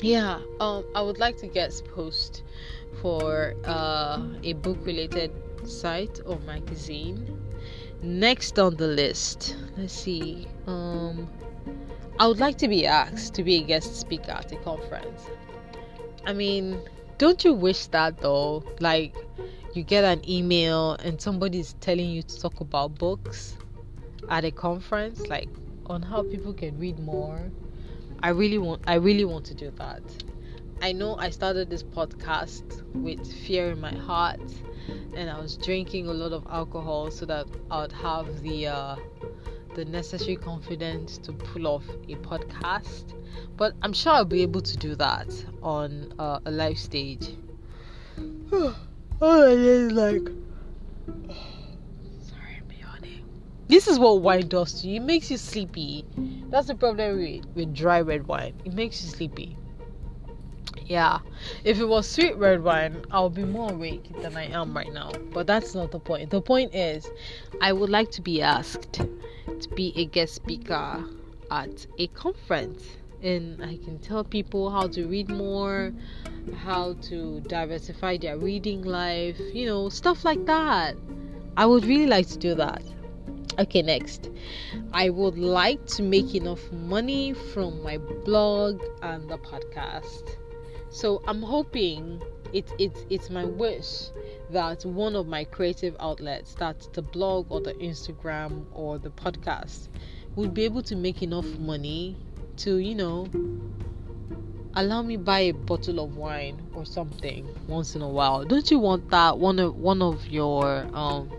Yeah, 0.01 0.39
um 0.59 0.83
I 0.95 1.01
would 1.01 1.19
like 1.19 1.37
to 1.37 1.47
get 1.47 1.81
post 1.93 2.43
for 3.01 3.53
uh, 3.65 4.21
a 4.43 4.53
book 4.53 4.77
related 4.85 5.31
site 5.65 6.19
or 6.25 6.39
magazine. 6.39 7.39
Next 8.01 8.57
on 8.59 8.75
the 8.75 8.87
list, 8.87 9.55
let's 9.77 9.93
see. 9.93 10.47
Um 10.67 11.29
I 12.19 12.27
would 12.27 12.39
like 12.39 12.57
to 12.59 12.67
be 12.67 12.85
asked 12.85 13.33
to 13.35 13.43
be 13.43 13.55
a 13.55 13.63
guest 13.63 13.95
speaker 13.95 14.31
at 14.31 14.51
a 14.51 14.55
conference. 14.57 15.25
I 16.25 16.33
mean, 16.33 16.79
don't 17.17 17.43
you 17.43 17.53
wish 17.53 17.87
that 17.87 18.19
though? 18.21 18.63
Like, 18.79 19.15
you 19.73 19.83
get 19.83 20.03
an 20.03 20.27
email 20.29 20.93
and 21.03 21.19
somebody's 21.19 21.73
telling 21.79 22.09
you 22.09 22.21
to 22.23 22.39
talk 22.39 22.59
about 22.59 22.95
books 22.95 23.57
at 24.29 24.45
a 24.45 24.51
conference, 24.51 25.27
like 25.27 25.49
on 25.87 26.01
how 26.01 26.23
people 26.23 26.53
can 26.53 26.77
read 26.79 26.99
more. 26.99 27.51
I 28.21 28.29
really 28.29 28.57
want 28.57 28.81
I 28.85 28.95
really 28.95 29.25
want 29.25 29.45
to 29.45 29.55
do 29.55 29.71
that. 29.77 30.01
I 30.81 30.91
know 30.91 31.15
I 31.15 31.29
started 31.29 31.69
this 31.69 31.83
podcast 31.83 32.83
with 32.93 33.25
fear 33.45 33.71
in 33.71 33.79
my 33.79 33.93
heart 33.93 34.41
and 35.15 35.29
I 35.29 35.39
was 35.39 35.57
drinking 35.57 36.07
a 36.07 36.13
lot 36.13 36.31
of 36.31 36.45
alcohol 36.49 37.11
so 37.11 37.25
that 37.27 37.47
I 37.69 37.81
would 37.81 37.91
have 37.91 38.41
the 38.41 38.67
uh, 38.67 38.95
the 39.75 39.85
necessary 39.85 40.35
confidence 40.35 41.17
to 41.19 41.31
pull 41.31 41.67
off 41.67 41.87
a 42.09 42.15
podcast, 42.15 43.13
but 43.57 43.73
I'm 43.81 43.93
sure 43.93 44.13
I'll 44.13 44.25
be 44.25 44.41
able 44.41 44.61
to 44.61 44.77
do 44.77 44.95
that 44.95 45.27
on 45.63 46.13
uh, 46.19 46.39
a 46.45 46.51
live 46.51 46.77
stage. 46.77 47.29
All 48.51 48.73
I 49.21 49.51
is 49.51 49.91
like, 49.91 50.27
sorry, 52.19 52.59
I'm 52.59 52.71
yawning. 52.79 53.23
This 53.67 53.87
is 53.87 53.97
what 53.99 54.21
wine 54.21 54.47
does 54.47 54.81
to 54.81 54.87
you. 54.87 54.97
It 54.97 55.03
makes 55.03 55.31
you 55.31 55.37
sleepy. 55.37 56.05
That's 56.49 56.67
the 56.67 56.75
problem 56.75 57.17
with, 57.17 57.45
with 57.55 57.73
dry 57.73 58.01
red 58.01 58.27
wine. 58.27 58.53
It 58.65 58.73
makes 58.73 59.01
you 59.03 59.09
sleepy. 59.09 59.57
Yeah, 60.85 61.19
if 61.63 61.79
it 61.79 61.85
was 61.85 62.07
sweet 62.07 62.35
red 62.37 62.63
wine, 62.63 63.03
I'll 63.11 63.29
be 63.29 63.43
more 63.43 63.71
awake 63.71 64.09
than 64.21 64.35
I 64.37 64.45
am 64.45 64.75
right 64.75 64.91
now. 64.91 65.11
But 65.33 65.47
that's 65.47 65.75
not 65.75 65.91
the 65.91 65.99
point. 65.99 66.29
The 66.29 66.41
point 66.41 66.73
is, 66.73 67.09
I 67.61 67.73
would 67.73 67.89
like 67.89 68.11
to 68.11 68.21
be 68.21 68.41
asked 68.41 68.93
to 68.93 69.69
be 69.75 69.93
a 69.95 70.05
guest 70.05 70.35
speaker 70.35 71.03
at 71.49 71.85
a 71.97 72.07
conference 72.07 72.83
and 73.21 73.63
I 73.63 73.77
can 73.77 73.99
tell 73.99 74.23
people 74.23 74.69
how 74.71 74.87
to 74.87 75.05
read 75.05 75.29
more, 75.29 75.93
how 76.57 76.93
to 77.03 77.41
diversify 77.41 78.17
their 78.17 78.37
reading 78.37 78.81
life, 78.83 79.39
you 79.53 79.67
know, 79.67 79.89
stuff 79.89 80.25
like 80.25 80.45
that. 80.45 80.95
I 81.57 81.65
would 81.65 81.85
really 81.85 82.07
like 82.07 82.27
to 82.29 82.37
do 82.37 82.55
that. 82.55 82.81
Okay, 83.59 83.81
next. 83.81 84.29
I 84.93 85.09
would 85.09 85.37
like 85.37 85.85
to 85.87 86.03
make 86.03 86.33
enough 86.33 86.71
money 86.71 87.33
from 87.33 87.83
my 87.83 87.97
blog 87.97 88.81
and 89.03 89.29
the 89.29 89.37
podcast. 89.37 90.37
So 90.91 91.21
I'm 91.25 91.41
hoping 91.41 92.21
it, 92.51 92.69
it 92.77 92.91
it's 93.09 93.29
my 93.29 93.45
wish 93.45 94.09
that 94.49 94.85
one 94.85 95.15
of 95.15 95.25
my 95.25 95.45
creative 95.45 95.95
outlets, 96.01 96.53
that's 96.53 96.87
the 96.87 97.01
blog 97.01 97.45
or 97.49 97.61
the 97.61 97.73
Instagram 97.75 98.65
or 98.73 98.99
the 98.99 99.09
podcast, 99.09 99.87
would 100.35 100.53
be 100.53 100.65
able 100.65 100.83
to 100.83 100.97
make 100.97 101.23
enough 101.23 101.47
money 101.57 102.17
to, 102.57 102.77
you 102.77 102.93
know, 102.93 103.25
allow 104.73 105.01
me 105.01 105.15
buy 105.15 105.39
a 105.39 105.53
bottle 105.53 106.01
of 106.01 106.17
wine 106.17 106.61
or 106.73 106.85
something 106.85 107.47
once 107.67 107.95
in 107.95 108.01
a 108.01 108.09
while. 108.09 108.43
Don't 108.43 108.69
you 108.69 108.77
want 108.77 109.09
that 109.11 109.37
one 109.37 109.59
of 109.59 109.75
one 109.75 110.01
of 110.01 110.27
your 110.27 110.85
um 110.93 111.31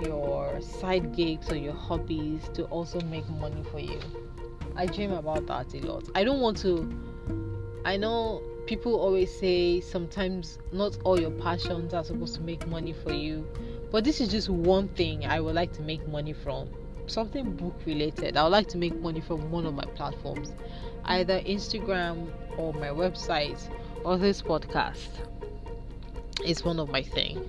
your 0.00 0.60
side 0.62 1.14
gigs 1.14 1.50
or 1.50 1.56
your 1.56 1.74
hobbies 1.74 2.48
to 2.54 2.64
also 2.64 3.02
make 3.02 3.28
money 3.28 3.62
for 3.70 3.80
you? 3.80 4.00
I 4.76 4.86
dream 4.86 5.12
about 5.12 5.46
that 5.46 5.74
a 5.74 5.80
lot. 5.86 6.04
I 6.14 6.24
don't 6.24 6.40
want 6.40 6.56
to 6.58 6.90
I 7.84 7.98
know 7.98 8.42
people 8.68 8.96
always 8.96 9.34
say 9.34 9.80
sometimes 9.80 10.58
not 10.72 10.98
all 11.02 11.18
your 11.18 11.30
passions 11.30 11.94
are 11.94 12.04
supposed 12.04 12.34
to 12.34 12.42
make 12.42 12.66
money 12.66 12.92
for 12.92 13.14
you, 13.14 13.48
but 13.90 14.04
this 14.04 14.20
is 14.20 14.28
just 14.28 14.50
one 14.50 14.88
thing 14.88 15.24
I 15.24 15.40
would 15.40 15.54
like 15.54 15.72
to 15.72 15.82
make 15.82 16.06
money 16.06 16.34
from. 16.34 16.68
Something 17.06 17.56
book 17.56 17.80
related. 17.86 18.36
I 18.36 18.42
would 18.42 18.50
like 18.50 18.68
to 18.68 18.76
make 18.76 19.00
money 19.00 19.22
from 19.22 19.50
one 19.50 19.64
of 19.64 19.72
my 19.72 19.86
platforms, 19.94 20.52
either 21.06 21.40
Instagram 21.40 22.30
or 22.58 22.74
my 22.74 22.88
website 22.88 23.58
or 24.04 24.18
this 24.18 24.42
podcast. 24.42 25.08
It's 26.44 26.62
one 26.62 26.78
of 26.78 26.90
my 26.90 27.02
thing. 27.02 27.42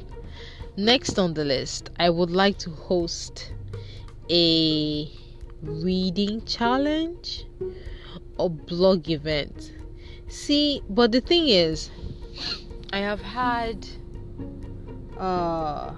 Next 0.78 1.20
on 1.20 1.34
the 1.34 1.44
list, 1.44 1.90
I 2.00 2.10
would 2.10 2.32
like 2.32 2.58
to 2.60 2.70
host 2.70 3.52
a 4.32 5.12
reading 5.62 6.46
challenge 6.46 7.46
or 8.38 8.50
blog 8.50 9.10
event 9.10 9.74
See, 10.30 10.84
but 10.88 11.12
the 11.12 11.22
thing 11.22 11.48
is, 11.48 11.90
I 12.94 13.00
have 13.00 13.20
had, 13.20 13.88
uh, 15.18 15.96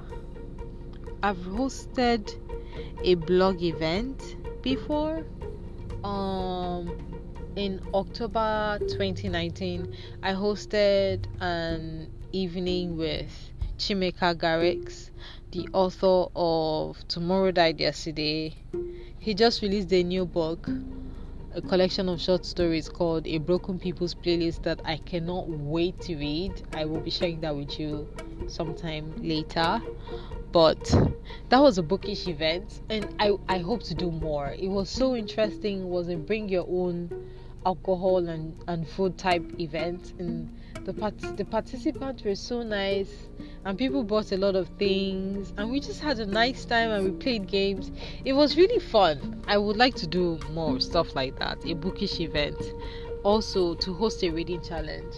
I've 1.21 1.37
hosted 1.37 2.33
a 3.03 3.15
blog 3.15 3.61
event 3.61 4.37
before. 4.61 5.25
Um, 6.05 6.97
in 7.57 7.81
October 7.93 8.79
2019, 8.79 9.93
I 10.23 10.31
hosted 10.31 11.25
an 11.41 12.09
evening 12.31 12.95
with 12.95 13.51
Chimeka 13.77 14.35
Garricks, 14.35 15.11
the 15.51 15.67
author 15.73 16.27
of 16.37 17.05
Tomorrow 17.09 17.51
Died 17.51 17.81
Yesterday. 17.81 18.55
He 19.19 19.33
just 19.33 19.61
released 19.61 19.91
a 19.91 20.03
new 20.03 20.25
book 20.25 20.69
a 21.53 21.61
collection 21.61 22.07
of 22.07 22.21
short 22.21 22.45
stories 22.45 22.87
called 22.87 23.27
A 23.27 23.37
Broken 23.37 23.77
People's 23.77 24.15
Playlist 24.15 24.63
that 24.63 24.79
I 24.85 24.97
cannot 24.97 25.49
wait 25.49 25.99
to 26.01 26.15
read. 26.15 26.63
I 26.73 26.85
will 26.85 27.01
be 27.01 27.11
sharing 27.11 27.41
that 27.41 27.55
with 27.55 27.77
you 27.77 28.07
sometime 28.47 29.13
later. 29.17 29.81
But 30.53 30.93
that 31.49 31.59
was 31.59 31.77
a 31.77 31.83
bookish 31.83 32.27
event, 32.27 32.81
and 32.89 33.13
I, 33.19 33.33
I 33.49 33.57
hope 33.59 33.83
to 33.83 33.95
do 33.95 34.11
more. 34.11 34.55
It 34.57 34.67
was 34.69 34.89
so 34.89 35.15
interesting. 35.15 35.81
It 35.81 35.87
was 35.87 36.07
a 36.09 36.15
bring 36.15 36.47
your 36.47 36.65
own 36.69 37.09
alcohol 37.65 38.27
and, 38.29 38.55
and 38.67 38.87
food 38.87 39.17
type 39.17 39.43
event, 39.59 40.13
and 40.19 40.49
the 40.85 40.93
part- 40.93 41.37
the 41.37 41.45
participants 41.45 42.23
were 42.23 42.35
so 42.35 42.63
nice 42.63 43.27
and 43.65 43.77
people 43.77 44.03
bought 44.03 44.31
a 44.31 44.37
lot 44.37 44.55
of 44.55 44.67
things 44.79 45.53
and 45.57 45.69
we 45.69 45.79
just 45.79 46.01
had 46.01 46.19
a 46.19 46.25
nice 46.25 46.65
time 46.65 46.89
and 46.91 47.03
we 47.03 47.11
played 47.11 47.47
games. 47.47 47.91
It 48.25 48.33
was 48.33 48.57
really 48.57 48.79
fun. 48.79 49.43
I 49.47 49.57
would 49.57 49.77
like 49.77 49.95
to 49.95 50.07
do 50.07 50.39
more 50.51 50.79
stuff 50.79 51.15
like 51.15 51.37
that 51.39 51.63
a 51.65 51.73
bookish 51.73 52.19
event 52.19 52.57
also 53.23 53.75
to 53.75 53.93
host 53.93 54.23
a 54.23 54.29
reading 54.29 54.61
challenge. 54.61 55.13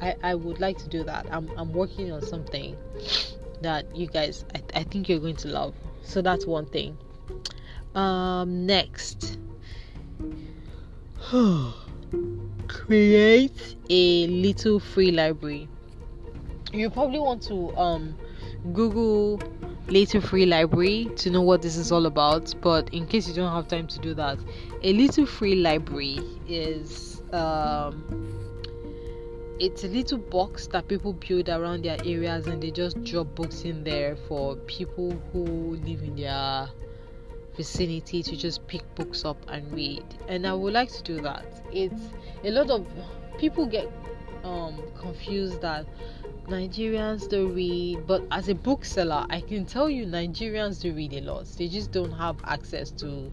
I 0.00 0.14
i 0.22 0.34
would 0.34 0.60
like 0.60 0.78
to 0.78 0.88
do 0.88 1.02
that. 1.04 1.26
I'm, 1.30 1.50
I'm 1.56 1.72
working 1.72 2.12
on 2.12 2.22
something 2.22 2.76
that 3.62 3.94
you 3.94 4.06
guys 4.06 4.44
I, 4.54 4.80
I 4.80 4.82
think 4.84 5.08
you're 5.08 5.20
going 5.20 5.36
to 5.36 5.48
love. 5.48 5.74
So 6.04 6.22
that's 6.22 6.46
one 6.46 6.66
thing. 6.66 6.96
Um 7.94 8.66
next 8.66 9.38
create 12.72 13.76
a 13.88 14.26
little 14.28 14.78
free 14.78 15.10
library 15.10 15.68
you 16.72 16.90
probably 16.90 17.18
want 17.18 17.42
to 17.42 17.76
um, 17.76 18.16
Google 18.72 19.40
Little 19.88 20.20
Free 20.20 20.46
Library 20.46 21.08
to 21.16 21.30
know 21.30 21.42
what 21.42 21.62
this 21.62 21.76
is 21.76 21.90
all 21.90 22.06
about. 22.06 22.54
But 22.60 22.92
in 22.94 23.06
case 23.06 23.26
you 23.28 23.34
don't 23.34 23.52
have 23.52 23.68
time 23.68 23.86
to 23.88 23.98
do 23.98 24.14
that, 24.14 24.38
a 24.82 24.92
Little 24.92 25.26
Free 25.26 25.56
Library 25.56 26.20
is 26.48 27.22
um, 27.32 28.04
it's 29.58 29.84
a 29.84 29.88
little 29.88 30.18
box 30.18 30.68
that 30.68 30.88
people 30.88 31.12
build 31.12 31.48
around 31.48 31.84
their 31.84 31.98
areas 32.04 32.46
and 32.46 32.62
they 32.62 32.70
just 32.70 33.02
drop 33.04 33.34
books 33.34 33.62
in 33.62 33.84
there 33.84 34.16
for 34.28 34.56
people 34.56 35.10
who 35.32 35.76
live 35.84 36.02
in 36.02 36.16
their 36.16 36.68
vicinity 37.56 38.22
to 38.22 38.36
just 38.36 38.66
pick 38.66 38.82
books 38.94 39.24
up 39.24 39.36
and 39.48 39.72
read. 39.72 40.04
And 40.28 40.46
I 40.46 40.54
would 40.54 40.72
like 40.72 40.90
to 40.92 41.02
do 41.02 41.20
that. 41.22 41.44
It's 41.72 42.02
a 42.44 42.50
lot 42.50 42.70
of 42.70 42.86
people 43.38 43.66
get 43.66 43.90
um, 44.44 44.82
confused 44.98 45.60
that 45.62 45.86
Nigerians 46.46 47.28
don't 47.28 47.54
read, 47.54 48.06
but 48.06 48.22
as 48.30 48.48
a 48.48 48.54
bookseller, 48.54 49.24
I 49.30 49.40
can 49.40 49.66
tell 49.66 49.88
you 49.88 50.04
Nigerians 50.06 50.80
do 50.80 50.92
read 50.92 51.12
a 51.12 51.20
lot. 51.20 51.46
They 51.56 51.68
just 51.68 51.92
don't 51.92 52.12
have 52.12 52.36
access 52.44 52.90
to 52.92 53.32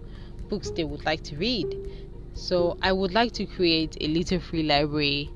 books 0.49 0.69
they 0.71 0.83
would 0.83 1.03
like 1.05 1.23
to 1.23 1.35
read. 1.37 1.75
So 2.33 2.77
I 2.81 2.91
would 2.91 3.13
like 3.13 3.31
to 3.33 3.45
create 3.45 3.97
a 3.99 4.07
little 4.07 4.39
free 4.39 4.63
library 4.63 5.31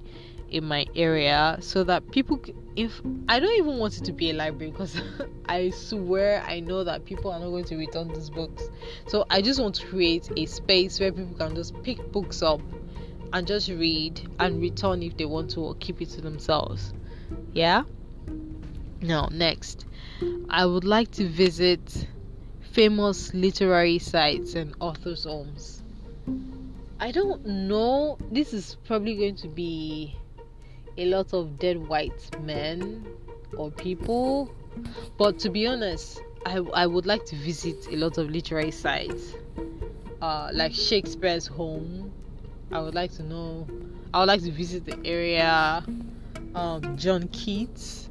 in 0.52 0.66
my 0.66 0.86
area 0.96 1.58
so 1.62 1.84
that 1.84 2.12
people 2.12 2.40
if 2.76 3.02
I 3.28 3.40
don't 3.40 3.58
even 3.58 3.78
want 3.78 3.98
it 3.98 4.06
to 4.06 4.14
be 4.14 4.30
a 4.30 4.34
library 4.34 4.72
because 4.72 5.02
I 5.46 5.72
swear 5.72 6.44
I 6.46 6.60
know 6.60 6.84
that 6.84 7.06
people 7.06 7.32
are 7.32 7.40
not 7.40 7.50
going 7.50 7.66
to 7.66 7.76
return 7.78 8.10
these 8.10 8.30
books. 8.30 8.64
So 9.08 9.26
I 9.30 9.42
just 9.42 9.60
want 9.60 9.76
to 9.76 9.88
create 9.88 10.30
a 10.38 10.46
space 10.46 11.00
where 11.00 11.12
people 11.12 11.36
can 11.36 11.56
just 11.56 11.82
pick 11.84 12.12
books 12.12 12.42
up 12.42 12.62
and 13.34 13.48
just 13.48 13.70
read 13.70 14.30
and 14.40 14.62
return 14.62 15.04
if 15.04 15.18
they 15.18 15.26
want 15.26 15.52
to 15.52 15.62
or 15.62 15.76
keep 15.76 16.02
it 16.02 16.10
to 16.12 16.22
themselves. 16.22 16.94
Yeah? 17.54 17.84
Now, 19.02 19.30
next, 19.32 19.86
I 20.50 20.66
would 20.66 20.84
like 20.84 21.12
to 21.12 21.28
visit 21.28 22.08
famous 22.60 23.34
literary 23.34 24.00
sites 24.00 24.54
and 24.56 24.76
authors' 24.80 25.24
homes. 25.24 25.82
I 27.00 27.12
don't 27.12 27.44
know, 27.46 28.18
this 28.32 28.54
is 28.54 28.78
probably 28.86 29.16
going 29.16 29.36
to 29.38 29.48
be 29.48 30.16
a 30.98 31.06
lot 31.06 31.34
of 31.34 31.58
dead 31.60 31.78
white 31.88 32.30
men 32.42 33.06
or 33.58 33.72
people, 33.72 34.54
but 35.18 35.40
to 35.40 35.50
be 35.50 35.68
honest, 35.68 36.22
I, 36.46 36.58
I 36.74 36.88
would 36.88 37.06
like 37.06 37.26
to 37.26 37.36
visit 37.36 37.88
a 37.92 37.96
lot 37.96 38.18
of 38.18 38.30
literary 38.30 38.72
sites, 38.72 39.34
uh, 40.22 40.50
like 40.54 40.74
Shakespeare's 40.74 41.48
home. 41.48 42.14
I 42.72 42.80
would 42.80 42.96
like 42.96 43.12
to 43.14 43.24
know, 43.24 43.68
I 44.14 44.20
would 44.20 44.28
like 44.28 44.42
to 44.44 44.52
visit 44.52 44.86
the 44.86 44.98
area 45.06 45.84
um, 46.56 46.98
John 46.98 47.28
Keats. 47.30 48.10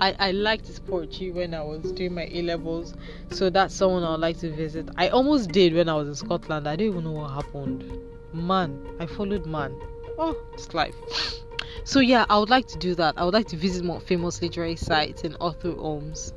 I, 0.00 0.14
I 0.18 0.30
liked 0.30 0.66
his 0.66 0.78
poetry 0.78 1.30
when 1.30 1.52
I 1.52 1.62
was 1.62 1.92
doing 1.92 2.14
my 2.14 2.28
A 2.30 2.42
levels, 2.42 2.94
so 3.30 3.50
that's 3.50 3.74
someone 3.74 4.04
I 4.04 4.12
would 4.12 4.20
like 4.20 4.38
to 4.38 4.50
visit. 4.50 4.88
I 4.96 5.08
almost 5.08 5.50
did 5.50 5.74
when 5.74 5.88
I 5.88 5.94
was 5.94 6.08
in 6.08 6.14
Scotland. 6.14 6.68
I 6.68 6.76
don't 6.76 6.88
even 6.88 7.04
know 7.04 7.12
what 7.12 7.30
happened. 7.30 7.84
Man, 8.32 8.80
I 9.00 9.06
followed 9.06 9.46
man. 9.46 9.74
Oh, 10.16 10.36
it's 10.54 10.72
life. 10.74 10.94
So 11.84 12.00
yeah, 12.00 12.24
I 12.28 12.38
would 12.38 12.50
like 12.50 12.66
to 12.68 12.78
do 12.78 12.94
that. 12.96 13.14
I 13.16 13.24
would 13.24 13.34
like 13.34 13.48
to 13.48 13.56
visit 13.56 13.84
more 13.84 14.00
famous 14.00 14.40
literary 14.42 14.76
sites 14.76 15.24
and 15.24 15.36
author 15.40 15.72
homes. 15.72 16.32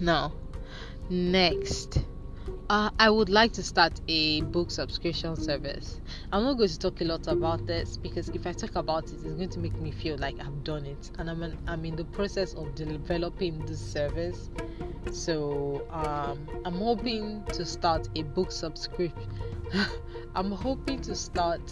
Now, 0.00 0.34
next 1.08 1.98
uh, 2.70 2.90
I 2.98 3.08
would 3.08 3.30
like 3.30 3.52
to 3.54 3.62
start 3.62 3.98
a 4.08 4.42
book 4.42 4.70
subscription 4.70 5.36
service. 5.36 6.00
I'm 6.32 6.42
not 6.42 6.58
going 6.58 6.68
to 6.68 6.78
talk 6.78 7.00
a 7.00 7.04
lot 7.04 7.26
about 7.26 7.66
this 7.66 7.96
because 7.96 8.28
if 8.28 8.46
I 8.46 8.52
talk 8.52 8.76
about 8.76 9.04
it, 9.04 9.14
it's 9.14 9.22
going 9.22 9.48
to 9.48 9.58
make 9.58 9.74
me 9.80 9.90
feel 9.90 10.18
like 10.18 10.38
I've 10.38 10.64
done 10.64 10.84
it, 10.84 11.10
and 11.18 11.30
I'm 11.30 11.42
in, 11.42 11.56
I'm 11.66 11.84
in 11.84 11.96
the 11.96 12.04
process 12.04 12.54
of 12.54 12.74
developing 12.74 13.64
this 13.64 13.80
service. 13.80 14.50
So 15.12 15.86
um, 15.90 16.46
I'm 16.66 16.74
hoping 16.74 17.42
to 17.54 17.64
start 17.64 18.08
a 18.16 18.22
book 18.22 18.52
subscription. 18.52 19.28
I'm 20.34 20.52
hoping 20.52 21.00
to 21.02 21.14
start 21.14 21.62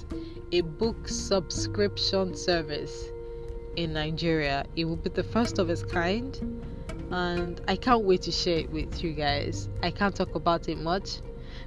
a 0.53 0.63
book 0.63 1.09
subscription 1.09 2.35
service 2.35 3.11
in 3.77 3.93
Nigeria. 3.93 4.65
It 4.77 4.87
will 4.87 4.97
be 4.97 5.11
the 5.11 5.23
first 5.23 5.59
of 5.59 5.69
its 5.69 5.83
kind 5.83 6.41
and 7.11 7.61
I 7.69 7.77
can't 7.77 8.05
wait 8.05 8.23
to 8.23 8.33
share 8.33 8.59
it 8.59 8.71
with 8.71 9.03
you 9.03 9.13
guys. 9.13 9.69
I 9.83 9.91
can't 9.91 10.15
talk 10.15 10.35
about 10.35 10.69
it 10.69 10.79
much 10.79 11.21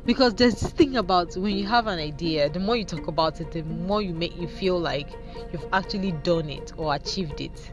because 0.05 0.35
there's 0.35 0.59
this 0.59 0.71
thing 0.71 0.97
about 0.97 1.35
when 1.35 1.55
you 1.57 1.65
have 1.67 1.87
an 1.87 1.99
idea, 1.99 2.49
the 2.49 2.59
more 2.59 2.75
you 2.75 2.85
talk 2.85 3.07
about 3.07 3.41
it, 3.41 3.51
the 3.51 3.63
more 3.63 4.01
you 4.01 4.13
make 4.13 4.37
you 4.37 4.47
feel 4.47 4.79
like 4.79 5.09
you've 5.51 5.67
actually 5.73 6.11
done 6.11 6.49
it 6.49 6.73
or 6.77 6.95
achieved 6.95 7.41
it. 7.41 7.71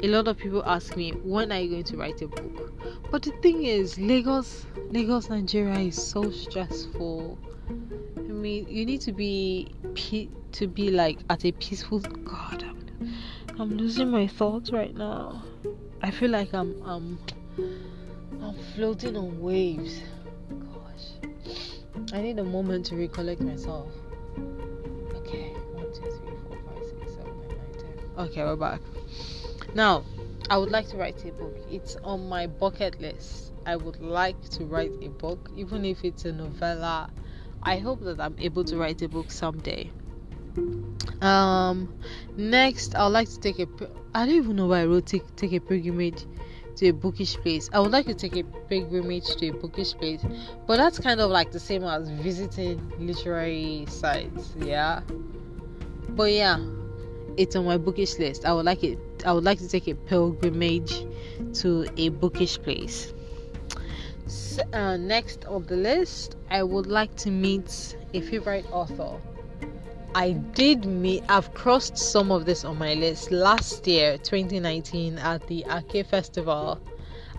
a 0.05 0.09
lot 0.09 0.29
of 0.29 0.37
people 0.37 0.63
ask 0.67 0.97
me 0.97 1.13
when 1.13 1.51
are 1.51 1.59
you 1.61 1.71
going 1.71 1.85
to 1.85 1.97
write 1.97 2.21
a 2.21 2.29
book? 2.29 2.73
But 3.11 3.23
the 3.23 3.31
thing 3.43 3.65
is 3.65 3.99
lagos 3.99 4.67
lagos 4.91 5.31
nigeria 5.31 5.79
is 5.79 5.97
so 5.97 6.31
stressful. 6.31 7.39
I 8.19 8.21
mean 8.21 8.67
you 8.69 8.85
need 8.85 9.01
to 9.03 9.13
be 9.13 9.75
to 10.53 10.67
be 10.67 10.91
like 10.91 11.21
at 11.31 11.47
a 11.47 11.53
peaceful 11.53 12.01
god 12.01 12.63
I'm, 12.63 13.15
I'm 13.59 13.71
losing 13.79 14.11
my 14.11 14.27
thoughts 14.27 14.71
right 14.73 14.95
now. 14.95 15.43
I 16.03 16.11
feel 16.11 16.31
like 16.31 16.53
i'm 16.53 16.83
i'm 16.85 17.19
i'm 18.43 18.57
floating 18.75 19.17
on 19.17 19.41
waves. 19.41 20.03
Gosh. 20.51 21.33
I 22.13 22.21
need 22.21 22.39
a 22.39 22.45
moment 22.45 22.85
to 22.87 22.97
recollect 22.97 23.41
myself. 23.41 23.89
Okay 25.15 25.55
one 25.73 25.87
two 25.95 26.03
three 26.03 26.37
four 26.47 26.59
five 26.67 26.85
six 26.85 27.15
seven 27.15 27.33
eight 27.45 27.57
nine 27.57 27.73
ten. 27.79 28.27
Okay 28.27 28.43
we're 28.43 28.57
back 28.57 28.83
now, 29.75 30.05
I 30.51 30.59
would 30.59 30.71
like 30.71 30.89
to 30.89 30.97
write 30.97 31.25
a 31.25 31.33
book. 31.33 31.57
It's 31.71 31.97
on 32.05 32.29
my 32.29 32.47
bucket 32.47 33.01
list. 33.01 33.53
I 33.67 33.77
would 33.77 34.01
like 34.01 34.41
to 34.51 34.65
write 34.65 34.93
a 35.03 35.09
book, 35.09 35.51
even 35.57 35.85
if 35.85 36.05
it's 36.05 36.25
a 36.25 36.33
novella. 36.33 37.11
I 37.63 37.79
hope 37.79 38.01
that 38.03 38.21
I'm 38.21 38.37
able 38.39 38.65
to 38.65 38.77
write 38.77 39.01
a 39.03 39.09
book 39.09 39.31
someday. 39.31 39.91
Um, 41.21 41.93
next, 42.37 42.95
I 42.95 43.05
would 43.05 43.13
like 43.13 43.29
to 43.31 43.41
take 43.41 43.59
a. 43.59 43.67
I 44.15 44.27
don't 44.27 44.35
even 44.35 44.57
know 44.57 44.67
why 44.67 44.83
I 44.83 44.85
wrote 44.85 45.07
take, 45.07 45.35
take 45.37 45.53
a 45.53 45.61
pilgrimage 45.61 46.27
to 46.77 46.89
a 46.89 46.93
bookish 46.93 47.37
place. 47.37 47.71
I 47.73 47.81
would 47.81 47.93
like 47.93 48.07
to 48.07 48.15
take 48.15 48.37
a 48.37 48.45
pilgrimage 48.45 49.37
to 49.37 49.49
a 49.49 49.53
bookish 49.53 49.95
place, 49.95 50.25
but 50.67 50.77
that's 50.77 50.99
kind 50.99 51.21
of 51.21 51.31
like 51.31 51.53
the 51.53 51.61
same 51.61 51.85
as 51.85 52.11
visiting 52.11 52.93
literary 52.99 53.87
sites, 53.89 54.53
yeah. 54.59 55.01
But 56.11 56.33
yeah, 56.33 56.59
it's 57.37 57.57
on 57.57 57.65
my 57.65 57.79
bookish 57.79 58.19
list. 58.19 58.45
I 58.45 58.53
would 58.53 58.67
like 58.67 58.85
it. 58.85 58.99
I 59.25 59.33
would 59.33 59.45
like 59.45 59.59
to 59.59 59.69
take 59.69 59.89
a 59.89 59.95
pilgrimage 59.95 61.05
to 61.55 61.87
a 61.97 62.11
bookish 62.11 62.59
place. 62.59 63.13
So, 64.27 64.63
uh, 64.73 64.97
next 64.97 65.45
on 65.47 65.67
the 65.67 65.77
list, 65.77 66.37
I 66.51 66.63
would 66.63 66.87
like 66.87 67.15
to 67.17 67.31
meet 67.31 67.97
a 68.15 68.21
favorite 68.21 68.67
author. 68.71 69.21
I 70.15 70.33
did 70.33 70.85
meet. 70.85 71.25
I've 71.29 71.53
crossed 71.55 71.99
some 71.99 72.31
of 72.31 72.47
this 72.47 72.65
on 72.65 72.79
my 72.79 72.95
list. 72.95 73.33
Last 73.33 73.87
year, 73.87 74.17
2019, 74.19 75.19
at 75.19 75.47
the 75.49 75.65
Ake 75.69 76.07
Festival, 76.07 76.81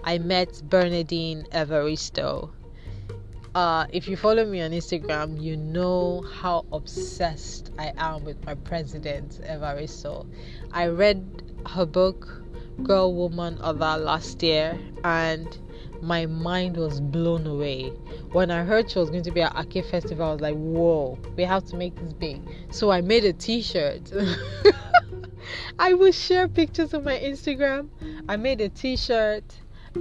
I 0.03 0.17
met 0.17 0.61
Bernardine 0.69 1.45
Evaristo 1.51 2.51
uh, 3.55 3.87
if 3.93 4.09
you 4.09 4.17
follow 4.17 4.45
me 4.45 4.61
on 4.61 4.71
Instagram, 4.71 5.41
you 5.41 5.55
know 5.55 6.21
how 6.41 6.65
obsessed 6.73 7.71
I 7.79 7.93
am 7.95 8.25
with 8.25 8.45
my 8.45 8.53
president, 8.53 9.39
Evaristo. 9.45 10.27
I 10.73 10.87
read 10.87 11.44
her 11.69 11.85
book, 11.85 12.41
Girl, 12.83 13.13
Woman, 13.13 13.57
Other, 13.61 13.97
last 13.97 14.43
year, 14.43 14.77
and 15.03 15.57
my 16.01 16.25
mind 16.25 16.77
was 16.77 16.99
blown 16.99 17.47
away. 17.47 17.89
When 18.31 18.51
I 18.51 18.63
heard 18.63 18.91
she 18.91 18.99
was 18.99 19.09
going 19.09 19.23
to 19.23 19.31
be 19.31 19.41
at 19.41 19.55
Ake 19.57 19.85
Festival, 19.85 20.27
I 20.27 20.31
was 20.33 20.41
like, 20.41 20.55
whoa, 20.55 21.17
we 21.35 21.43
have 21.43 21.65
to 21.65 21.77
make 21.77 21.95
this 21.95 22.13
big. 22.13 22.41
So 22.69 22.91
I 22.91 23.01
made 23.01 23.25
a 23.25 23.33
t 23.33 23.61
shirt. 23.61 24.11
I 25.79 25.93
will 25.93 26.11
share 26.11 26.47
pictures 26.47 26.93
on 26.93 27.03
my 27.03 27.17
Instagram. 27.17 27.89
I 28.27 28.37
made 28.37 28.61
a 28.61 28.69
t 28.69 28.97
shirt 28.97 29.43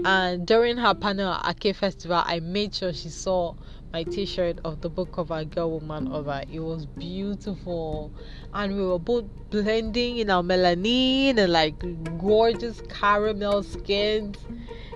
and 0.04 0.46
during 0.46 0.76
her 0.78 0.94
panel 0.94 1.32
at 1.32 1.64
Ake 1.64 1.76
Festival, 1.76 2.22
I 2.24 2.40
made 2.40 2.74
sure 2.74 2.92
she 2.92 3.08
saw 3.08 3.54
my 3.94 4.02
t-shirt 4.02 4.58
of 4.64 4.80
the 4.80 4.88
book 4.88 5.12
cover 5.12 5.44
Girl 5.44 5.70
Woman 5.70 6.10
Other. 6.10 6.42
It 6.50 6.58
was 6.58 6.84
beautiful. 6.84 8.10
And 8.52 8.76
we 8.76 8.84
were 8.84 8.98
both 8.98 9.24
blending 9.50 10.18
in 10.18 10.30
our 10.30 10.42
melanin 10.42 11.38
and 11.38 11.52
like 11.52 11.78
gorgeous 12.18 12.82
caramel 12.88 13.62
skins. 13.62 14.36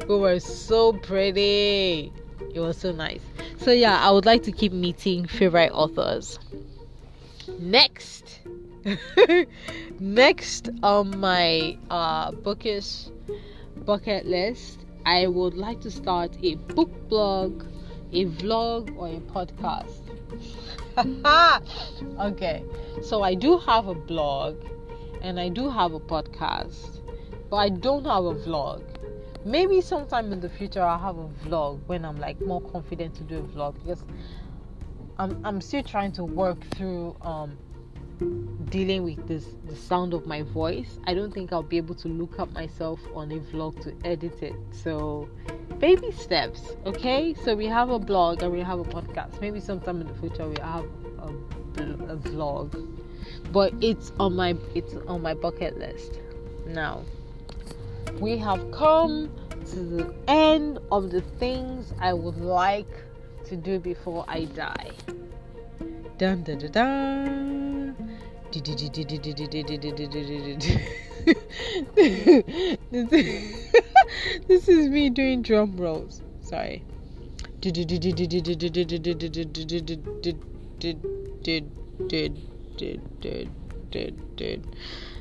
We 0.08 0.16
were 0.16 0.40
so 0.40 0.94
pretty. 0.94 2.12
It 2.52 2.58
was 2.58 2.76
so 2.76 2.90
nice. 2.90 3.20
So 3.58 3.70
yeah, 3.70 4.00
I 4.00 4.10
would 4.10 4.26
like 4.26 4.42
to 4.42 4.50
keep 4.50 4.72
meeting 4.72 5.28
favorite 5.28 5.70
authors. 5.70 6.40
Next. 7.60 8.40
Next 10.00 10.70
on 10.82 11.20
my 11.20 11.78
uh 11.88 12.32
bookish 12.32 13.06
bucket 13.86 14.26
list 14.26 14.80
I 15.06 15.28
would 15.28 15.54
like 15.54 15.80
to 15.82 15.90
start 15.90 16.36
a 16.42 16.56
book 16.56 16.90
blog, 17.08 17.64
a 18.12 18.26
vlog, 18.26 18.96
or 18.96 19.08
a 19.08 19.20
podcast. 19.20 20.00
okay, 22.20 22.64
so 23.02 23.22
I 23.22 23.34
do 23.34 23.58
have 23.58 23.86
a 23.88 23.94
blog 23.94 24.56
and 25.22 25.38
I 25.38 25.48
do 25.48 25.68
have 25.70 25.92
a 25.92 26.00
podcast, 26.00 27.00
but 27.50 27.56
I 27.56 27.68
don't 27.68 28.04
have 28.04 28.24
a 28.24 28.34
vlog. 28.34 28.82
Maybe 29.44 29.80
sometime 29.80 30.32
in 30.32 30.40
the 30.40 30.48
future 30.48 30.82
I'll 30.82 30.98
have 30.98 31.18
a 31.18 31.28
vlog 31.46 31.80
when 31.86 32.04
I'm 32.04 32.18
like 32.18 32.40
more 32.40 32.60
confident 32.60 33.14
to 33.16 33.24
do 33.24 33.38
a 33.38 33.42
vlog 33.42 33.74
because 33.74 34.04
I'm 35.18 35.40
I'm 35.44 35.60
still 35.60 35.82
trying 35.82 36.12
to 36.12 36.24
work 36.24 36.60
through 36.74 37.16
um 37.22 37.56
dealing 38.70 39.02
with 39.02 39.26
this 39.26 39.46
the 39.66 39.76
sound 39.76 40.12
of 40.12 40.26
my 40.26 40.42
voice 40.42 40.98
i 41.06 41.14
don't 41.14 41.32
think 41.32 41.52
i'll 41.52 41.62
be 41.62 41.78
able 41.78 41.94
to 41.94 42.08
look 42.08 42.38
up 42.38 42.52
myself 42.52 43.00
on 43.14 43.32
a 43.32 43.38
vlog 43.38 43.80
to 43.82 43.94
edit 44.04 44.42
it. 44.42 44.54
So 44.70 45.28
baby 45.78 46.10
steps 46.10 46.62
okay? 46.86 47.34
So 47.34 47.54
we 47.54 47.66
have 47.66 47.90
a 47.90 47.98
blog 47.98 48.42
and 48.42 48.52
we 48.52 48.60
have 48.60 48.78
a 48.78 48.84
podcast. 48.84 49.40
Maybe 49.40 49.60
sometime 49.60 50.00
in 50.00 50.06
the 50.06 50.14
future 50.14 50.48
we 50.48 50.56
have 50.60 50.84
a, 51.20 51.82
a 52.12 52.16
vlog. 52.16 52.86
But 53.52 53.72
it's 53.80 54.12
on 54.18 54.36
my 54.36 54.56
it's 54.74 54.94
on 55.06 55.22
my 55.22 55.34
bucket 55.34 55.78
list. 55.78 56.20
Now 56.66 57.02
we 58.20 58.36
have 58.38 58.70
come 58.72 59.30
to 59.70 59.80
the 59.80 60.14
end 60.28 60.78
of 60.90 61.10
the 61.10 61.20
things 61.38 61.92
i 62.00 62.12
would 62.12 62.38
like 62.38 63.04
to 63.44 63.56
do 63.56 63.78
before 63.78 64.24
i 64.28 64.44
die. 64.44 64.90
Dun 66.16 66.42
dun 66.42 66.58
dun 66.58 66.72
dun 66.72 67.67
this 74.46 74.68
is 74.68 74.88
me 74.88 75.10
doing 75.10 75.42
drum 75.42 75.76
rolls. 75.76 76.22
Sorry. 76.40 76.82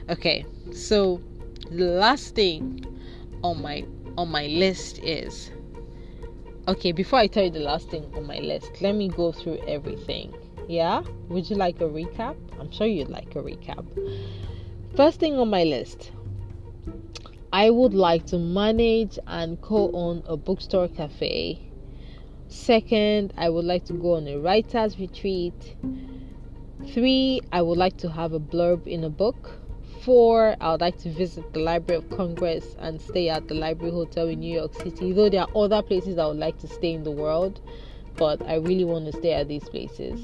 Okay, 0.10 0.46
so 0.72 1.22
the 1.70 1.84
last 1.84 2.34
thing 2.34 2.86
on 3.44 3.62
my 3.62 3.86
on 4.18 4.30
my 4.30 4.48
list 4.48 5.00
is 5.00 5.52
okay. 6.68 6.94
Before 6.94 7.20
I 7.20 7.28
tell 7.28 7.44
you 7.44 7.50
the 7.52 7.60
last 7.60 7.90
thing 7.90 8.10
on 8.16 8.26
my 8.26 8.40
list, 8.40 8.82
let 8.82 8.96
me 8.96 9.10
go 9.10 9.34
through 9.34 9.58
everything. 9.68 10.34
Yeah? 10.68 11.02
Would 11.30 11.50
you 11.50 11.56
like 11.56 11.82
a 11.82 11.86
recap? 11.86 12.36
I'm 12.60 12.72
sure 12.72 12.88
you'd 12.88 13.10
like 13.10 13.36
a 13.36 13.40
recap. 13.40 13.86
First 14.96 15.20
thing 15.20 15.38
on 15.38 15.50
my 15.50 15.64
list 15.64 16.12
I 17.54 17.70
would 17.70 17.94
like 17.94 18.26
to 18.28 18.38
manage 18.38 19.18
and 19.26 19.62
co 19.62 19.90
own 19.94 20.22
a 20.28 20.36
bookstore 20.36 20.90
cafe. 20.90 21.62
Second, 22.50 23.34
I 23.38 23.50
would 23.50 23.64
like 23.64 23.86
to 23.86 23.94
go 23.94 24.16
on 24.16 24.28
a 24.28 24.38
writer's 24.38 25.00
retreat. 25.00 25.76
Three, 26.94 27.42
I 27.52 27.62
would 27.62 27.78
like 27.78 27.98
to 27.98 28.10
have 28.10 28.34
a 28.34 28.40
blurb 28.40 28.86
in 28.86 29.04
a 29.06 29.10
book. 29.10 29.60
Four, 30.02 30.58
I 30.60 30.72
would 30.72 30.82
like 30.82 30.98
to 31.00 31.10
visit 31.10 31.54
the 31.54 31.60
Library 31.60 32.04
of 32.04 32.10
Congress 32.10 32.76
and 32.80 33.02
stay 33.02 33.30
at 33.30 33.48
the 33.48 33.56
Library 33.56 33.94
Hotel 33.94 34.28
in 34.28 34.42
New 34.42 34.54
York 34.54 34.74
City. 34.74 35.14
Though 35.14 35.30
there 35.30 35.42
are 35.42 35.58
other 35.58 35.82
places 35.82 36.18
I 36.18 36.28
would 36.28 36.38
like 36.38 36.58
to 36.60 36.68
stay 36.68 36.94
in 36.94 37.04
the 37.04 37.12
world, 37.12 37.62
but 38.18 38.46
I 38.48 38.56
really 38.56 38.84
want 38.84 39.06
to 39.06 39.18
stay 39.18 39.34
at 39.34 39.48
these 39.48 39.68
places. 39.70 40.20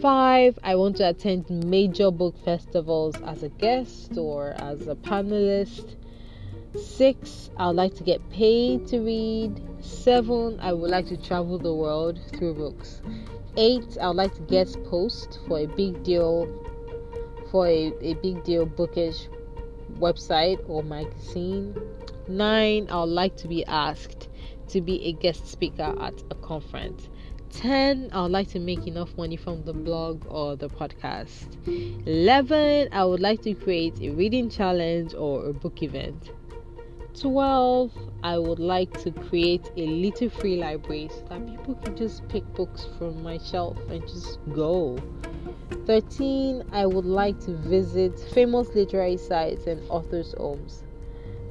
Five, 0.00 0.58
I 0.62 0.74
want 0.74 0.96
to 0.96 1.08
attend 1.08 1.48
major 1.48 2.10
book 2.10 2.34
festivals 2.44 3.14
as 3.26 3.42
a 3.42 3.48
guest 3.48 4.16
or 4.18 4.54
as 4.58 4.86
a 4.86 4.94
panelist. 4.94 5.96
Six, 6.80 7.50
I 7.56 7.68
would 7.68 7.76
like 7.76 7.94
to 7.94 8.02
get 8.02 8.28
paid 8.30 8.86
to 8.88 9.00
read. 9.00 9.62
Seven, 9.80 10.58
I 10.60 10.72
would 10.72 10.90
like 10.90 11.06
to 11.06 11.16
travel 11.16 11.58
the 11.58 11.72
world 11.72 12.18
through 12.36 12.54
books. 12.54 13.00
Eight, 13.56 13.96
I 14.00 14.08
would 14.08 14.16
like 14.16 14.34
to 14.34 14.42
guest 14.42 14.82
post 14.84 15.38
for 15.46 15.60
a 15.60 15.66
big 15.66 16.02
deal 16.02 16.48
for 17.50 17.68
a, 17.68 17.92
a 18.00 18.14
big 18.14 18.42
deal 18.42 18.66
bookish 18.66 19.28
website 20.00 20.58
or 20.68 20.82
magazine. 20.82 21.76
Nine, 22.26 22.88
I 22.90 23.00
would 23.00 23.10
like 23.10 23.36
to 23.36 23.48
be 23.48 23.64
asked 23.66 24.28
to 24.68 24.80
be 24.80 25.04
a 25.04 25.12
guest 25.12 25.46
speaker 25.46 25.94
at 26.00 26.14
a 26.30 26.34
conference. 26.36 27.08
10 27.50 28.10
i 28.12 28.22
would 28.22 28.32
like 28.32 28.48
to 28.48 28.58
make 28.58 28.84
enough 28.88 29.16
money 29.16 29.36
from 29.36 29.62
the 29.64 29.72
blog 29.72 30.24
or 30.28 30.56
the 30.56 30.68
podcast. 30.68 31.46
11 32.06 32.88
i 32.92 33.04
would 33.04 33.20
like 33.20 33.42
to 33.42 33.54
create 33.54 34.00
a 34.00 34.10
reading 34.10 34.50
challenge 34.50 35.14
or 35.14 35.46
a 35.46 35.52
book 35.52 35.82
event. 35.82 36.30
12 37.20 37.92
i 38.24 38.36
would 38.36 38.58
like 38.58 38.92
to 39.02 39.12
create 39.12 39.70
a 39.76 39.86
little 39.86 40.28
free 40.28 40.56
library 40.56 41.08
so 41.12 41.24
that 41.28 41.46
people 41.46 41.76
can 41.76 41.96
just 41.96 42.26
pick 42.28 42.44
books 42.54 42.88
from 42.98 43.22
my 43.22 43.38
shelf 43.38 43.78
and 43.88 44.02
just 44.02 44.38
go. 44.52 44.98
13 45.86 46.64
i 46.72 46.84
would 46.86 47.04
like 47.04 47.38
to 47.38 47.54
visit 47.56 48.18
famous 48.32 48.68
literary 48.74 49.16
sites 49.16 49.66
and 49.66 49.80
authors 49.90 50.34
homes 50.38 50.83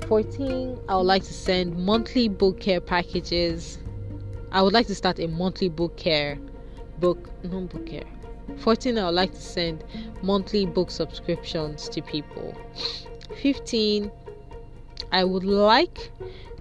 14 0.07 0.79
i 0.89 0.95
would 0.97 1.05
like 1.05 1.23
to 1.23 1.33
send 1.33 1.77
monthly 1.77 2.27
book 2.27 2.59
care 2.59 2.81
packages. 2.81 3.79
I 4.51 4.61
would 4.61 4.73
like 4.73 4.87
to 4.87 4.95
start 4.95 5.19
a 5.19 5.27
monthly 5.27 5.69
book 5.69 5.97
care 5.97 6.37
book 6.99 7.29
no 7.43 7.61
book 7.61 7.85
care. 7.85 8.03
14 8.57 8.97
I 8.97 9.05
would 9.05 9.15
like 9.15 9.33
to 9.33 9.41
send 9.41 9.83
monthly 10.21 10.65
book 10.65 10.91
subscriptions 10.91 11.89
to 11.89 12.01
people. 12.01 12.55
15 13.41 14.11
I 15.11 15.23
would 15.23 15.43
like 15.43 16.11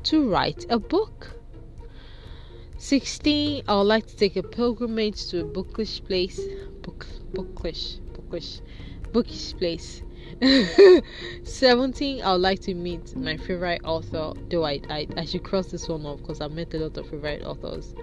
to 0.04 0.28
write 0.30 0.64
a 0.70 0.78
book. 0.78 1.32
16 2.78 3.64
I 3.68 3.76
would 3.76 3.82
like 3.82 4.06
to 4.06 4.16
take 4.16 4.36
a 4.36 4.42
pilgrimage 4.42 5.26
to 5.28 5.40
a 5.40 5.44
bookish 5.44 6.02
place 6.04 6.40
book 6.82 7.06
bookish 7.34 7.96
bookish 8.14 8.60
bookish 9.12 9.54
place 9.56 10.02
17 11.44 12.22
i 12.22 12.32
would 12.32 12.40
like 12.40 12.58
to 12.58 12.74
meet 12.74 13.14
my 13.16 13.36
favorite 13.36 13.80
author 13.84 14.32
though 14.50 14.64
i 14.64 14.80
i, 14.90 15.06
I 15.16 15.24
should 15.24 15.44
cross 15.44 15.66
this 15.66 15.88
one 15.88 16.04
off 16.04 16.18
because 16.18 16.40
i've 16.40 16.50
met 16.50 16.74
a 16.74 16.78
lot 16.78 16.96
of 16.96 17.08
favorite 17.08 17.42
authors. 17.44 17.94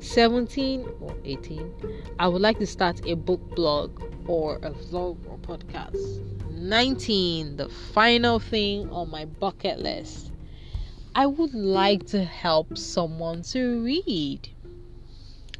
17 0.00 0.86
or 1.00 1.14
18 1.24 1.72
i 2.18 2.26
would 2.26 2.40
like 2.40 2.58
to 2.58 2.66
start 2.66 3.06
a 3.06 3.14
book 3.14 3.40
blog 3.54 4.00
or 4.26 4.56
a 4.56 4.70
vlog 4.70 5.18
or 5.28 5.36
podcast. 5.38 6.22
19 6.50 7.56
the 7.56 7.68
final 7.68 8.38
thing 8.38 8.88
on 8.90 9.10
my 9.10 9.26
bucket 9.26 9.78
list. 9.78 10.32
I 11.14 11.26
would 11.26 11.54
like 11.54 12.06
to 12.08 12.24
help 12.24 12.78
someone 12.78 13.42
to 13.42 13.84
read 13.84 14.48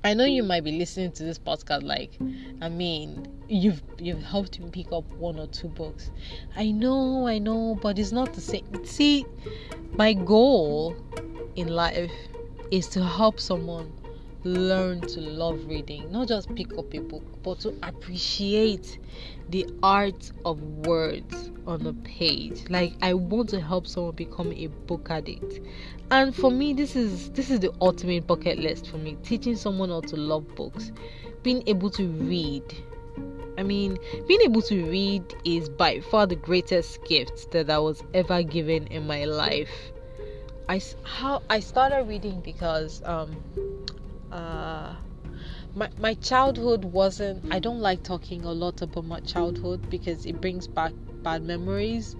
I 0.04 0.12
know 0.12 0.26
you 0.26 0.42
might 0.42 0.64
be 0.64 0.72
listening 0.72 1.12
to 1.12 1.24
this 1.24 1.38
podcast 1.38 1.82
like, 1.82 2.18
I 2.60 2.68
mean, 2.68 3.26
you've 3.48 3.82
you've 3.98 4.22
helped 4.22 4.60
me 4.60 4.68
pick 4.68 4.92
up 4.92 5.04
one 5.14 5.38
or 5.38 5.46
two 5.46 5.68
books. 5.68 6.10
I 6.56 6.72
know, 6.72 7.26
I 7.26 7.38
know, 7.38 7.78
but 7.80 7.98
it's 7.98 8.12
not 8.12 8.34
the 8.34 8.42
same. 8.42 8.84
See, 8.84 9.24
my 9.92 10.12
goal 10.12 10.94
in 11.56 11.68
life 11.68 12.12
is 12.70 12.86
to 12.88 13.02
help 13.02 13.40
someone 13.40 13.90
learn 14.44 15.00
to 15.00 15.20
love 15.20 15.64
reading, 15.66 16.12
not 16.12 16.28
just 16.28 16.54
pick 16.54 16.76
up 16.76 16.92
a 16.92 16.98
book, 16.98 17.24
but 17.42 17.60
to 17.60 17.74
appreciate 17.82 18.98
the 19.48 19.66
art 19.82 20.32
of 20.44 20.60
words 20.86 21.50
on 21.66 21.86
a 21.86 21.94
page. 22.06 22.68
Like 22.68 22.92
I 23.00 23.14
want 23.14 23.48
to 23.50 23.60
help 23.60 23.86
someone 23.86 24.14
become 24.14 24.52
a 24.52 24.66
book 24.66 25.08
addict. 25.10 25.60
And 26.10 26.34
for 26.34 26.50
me 26.50 26.72
this 26.74 26.96
is 26.96 27.30
this 27.32 27.50
is 27.50 27.60
the 27.60 27.72
ultimate 27.80 28.26
bucket 28.26 28.58
list 28.58 28.88
for 28.88 28.98
me, 28.98 29.16
teaching 29.22 29.56
someone 29.56 29.88
how 29.88 30.00
to 30.02 30.16
love 30.16 30.54
books, 30.54 30.92
being 31.42 31.62
able 31.66 31.90
to 31.90 32.06
read. 32.08 32.62
I 33.56 33.62
mean, 33.62 33.98
being 34.26 34.40
able 34.42 34.62
to 34.62 34.90
read 34.90 35.22
is 35.44 35.68
by 35.68 36.00
far 36.00 36.26
the 36.26 36.36
greatest 36.36 37.04
gift 37.04 37.52
that 37.52 37.70
I 37.70 37.78
was 37.78 38.02
ever 38.12 38.42
given 38.42 38.86
in 38.88 39.06
my 39.06 39.24
life. 39.24 39.92
I 40.68 40.80
how 41.04 41.42
I 41.50 41.60
started 41.60 42.08
reading 42.08 42.40
because 42.40 43.02
um 43.04 43.36
uh, 44.32 44.94
my 45.74 45.88
my 45.98 46.14
childhood 46.14 46.84
wasn't. 46.84 47.44
I 47.52 47.58
don't 47.58 47.80
like 47.80 48.02
talking 48.02 48.44
a 48.44 48.52
lot 48.52 48.82
about 48.82 49.04
my 49.04 49.20
childhood 49.20 49.88
because 49.90 50.26
it 50.26 50.40
brings 50.40 50.66
back 50.66 50.92
bad 51.22 51.42
memories. 51.42 52.16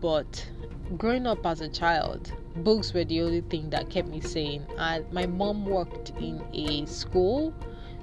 But 0.00 0.48
growing 0.96 1.26
up 1.26 1.44
as 1.44 1.60
a 1.60 1.68
child, 1.68 2.32
books 2.56 2.94
were 2.94 3.04
the 3.04 3.22
only 3.22 3.40
thing 3.42 3.70
that 3.70 3.90
kept 3.90 4.08
me 4.08 4.20
sane. 4.20 4.66
And 4.78 5.10
my 5.12 5.26
mom 5.26 5.64
worked 5.64 6.10
in 6.20 6.42
a 6.52 6.86
school, 6.86 7.52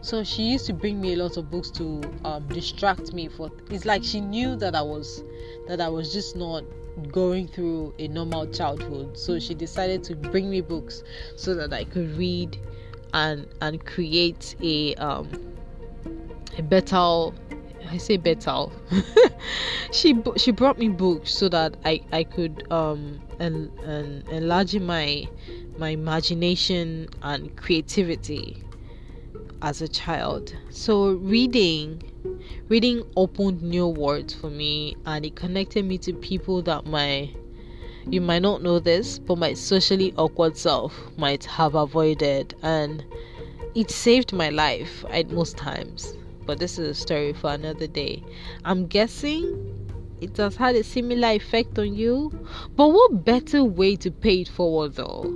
so 0.02 0.24
she 0.24 0.44
used 0.44 0.66
to 0.68 0.74
bring 0.74 1.00
me 1.00 1.14
a 1.14 1.18
lot 1.18 1.38
of 1.38 1.50
books 1.50 1.70
to 1.72 2.02
um, 2.26 2.48
distract 2.48 3.14
me. 3.14 3.28
For 3.28 3.50
it's 3.70 3.86
like 3.86 4.04
she 4.04 4.20
knew 4.22 4.56
that 4.58 4.76
I 4.76 4.82
was 4.82 5.24
that 5.68 5.80
I 5.82 5.90
was 5.90 6.14
just 6.14 6.36
not 6.36 6.64
going 7.12 7.48
through 7.48 7.94
a 8.00 8.08
normal 8.08 8.48
childhood, 8.48 9.18
so 9.18 9.40
she 9.40 9.54
decided 9.54 10.04
to 10.06 10.16
bring 10.16 10.50
me 10.50 10.62
books 10.62 11.04
so 11.36 11.56
that 11.56 11.74
I 11.74 11.86
could 11.86 12.18
read 12.18 12.58
and 13.14 13.48
and 13.62 13.84
create 13.86 14.56
a 14.62 14.96
um 14.96 15.30
a 16.58 16.62
better 16.62 17.30
I 17.90 17.98
say 17.98 18.18
better. 18.18 18.66
she 19.92 20.22
she 20.38 20.52
brought 20.52 20.80
me 20.80 20.90
books 20.90 21.34
so 21.34 21.50
that 21.50 21.78
I 21.86 22.02
I 22.12 22.24
could 22.24 22.66
um 22.72 23.20
and 23.40 23.72
and 23.84 24.28
enlarge 24.30 24.76
my 24.80 25.28
my 25.78 25.90
imagination 25.90 27.10
and 27.22 27.56
creativity 27.56 28.64
as 29.62 29.82
a 29.82 29.88
child. 29.88 30.54
So 30.70 31.12
reading 31.14 32.04
reading 32.70 33.04
opened 33.16 33.62
new 33.62 33.88
worlds 33.88 34.34
for 34.34 34.50
me 34.50 34.96
and 35.06 35.26
it 35.26 35.36
connected 35.36 35.86
me 35.86 35.98
to 36.00 36.14
people 36.14 36.62
that 36.64 36.86
my 36.86 37.30
you 38.10 38.20
might 38.22 38.42
not 38.42 38.62
know 38.62 38.80
this, 38.80 39.20
but 39.20 39.38
my 39.38 39.54
socially 39.54 40.14
awkward 40.18 40.58
self 40.58 41.00
might 41.18 41.46
have 41.46 41.74
avoided, 41.74 42.54
and 42.62 43.04
it 43.76 43.90
saved 43.90 44.34
my 44.34 44.50
life 44.50 45.06
at 45.10 45.30
most 45.32 45.56
times. 45.56 46.14
But 46.46 46.60
this 46.60 46.78
is 46.78 46.90
a 46.90 46.94
story 46.94 47.34
for 47.34 47.52
another 47.52 47.88
day. 47.88 48.24
I'm 48.66 48.88
guessing 48.88 49.74
it 50.22 50.38
has 50.38 50.56
had 50.56 50.76
a 50.76 50.84
similar 50.84 51.30
effect 51.30 51.78
on 51.80 51.96
you, 51.96 52.32
but 52.76 52.90
what 52.90 53.26
better 53.26 53.64
way 53.64 53.96
to 53.98 54.12
pay 54.12 54.42
it 54.42 54.48
forward 54.48 54.96
though 54.96 55.34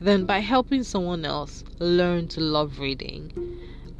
than 0.00 0.26
by 0.26 0.40
helping 0.40 0.82
someone 0.82 1.24
else 1.24 1.64
learn 1.78 2.28
to 2.28 2.40
love 2.40 2.78
reading? 2.78 3.32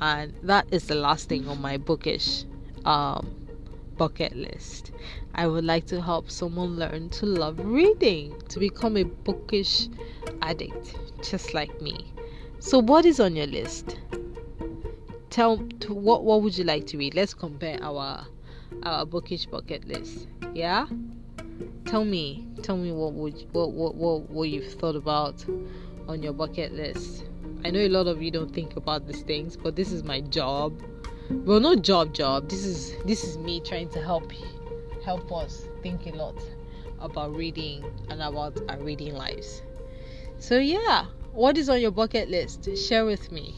And 0.01 0.35
that 0.43 0.67
is 0.71 0.87
the 0.87 0.95
last 0.95 1.29
thing 1.29 1.49
on 1.49 1.61
my 1.61 1.77
bookish 1.77 2.45
um, 2.85 3.35
bucket 3.97 4.37
list. 4.37 4.93
I 5.35 5.47
would 5.47 5.65
like 5.65 5.87
to 5.87 6.01
help 6.01 6.31
someone 6.31 6.77
learn 6.77 7.11
to 7.11 7.27
love 7.27 7.59
reading, 7.59 8.35
to 8.49 8.59
become 8.59 8.97
a 8.97 9.05
bookish 9.05 9.89
addict, 10.43 10.97
just 11.23 11.55
like 11.55 11.81
me. 11.81 12.13
So, 12.61 12.81
what 12.81 13.05
is 13.05 13.21
on 13.21 13.37
your 13.37 13.47
list? 13.47 13.99
Tell 15.35 15.57
what 15.89 16.23
what 16.23 16.43
would 16.43 16.57
you 16.57 16.63
like 16.63 16.87
to 16.87 16.97
read? 16.97 17.17
Let's 17.17 17.35
compare 17.35 17.77
our 17.83 18.25
our 18.85 19.05
bookish 19.05 19.47
bucket 19.47 19.85
list. 19.85 20.29
Yeah. 20.55 20.87
Tell 21.87 22.05
me, 22.05 22.47
tell 22.63 22.77
me 22.77 22.93
what 22.93 23.15
would 23.15 23.45
what 23.51 23.73
what 23.73 23.97
what, 23.97 24.31
what 24.31 24.49
you've 24.49 24.75
thought 24.75 24.95
about 24.95 25.45
on 26.07 26.23
your 26.23 26.35
bucket 26.35 26.73
list. 26.73 27.25
I 27.65 27.71
know 27.71 27.81
a 27.81 27.89
lot 27.89 28.07
of 28.07 28.23
you 28.23 28.31
don't 28.31 28.55
think 28.55 28.77
about 28.77 29.09
these 29.09 29.23
things, 29.23 29.57
but 29.57 29.75
this 29.75 29.91
is 29.91 30.05
my 30.05 30.21
job. 30.21 30.81
Well, 31.29 31.59
not 31.59 31.83
job 31.83 32.15
job. 32.15 32.49
This 32.49 32.65
is 32.65 32.95
this 33.05 33.25
is 33.25 33.37
me 33.37 33.59
trying 33.59 33.89
to 33.89 34.01
help 34.01 34.31
help 35.05 35.33
us 35.33 35.67
think 35.83 36.07
a 36.07 36.11
lot 36.11 36.41
about 37.01 37.35
reading 37.35 37.85
and 38.09 38.23
about 38.23 38.57
our 38.69 38.79
reading 38.79 39.15
lives. 39.15 39.63
So, 40.39 40.59
yeah, 40.59 41.07
what 41.33 41.59
is 41.59 41.69
on 41.69 41.81
your 41.81 41.91
bucket 41.91 42.31
list? 42.31 42.69
Share 42.79 43.05
with 43.05 43.33
me. 43.33 43.53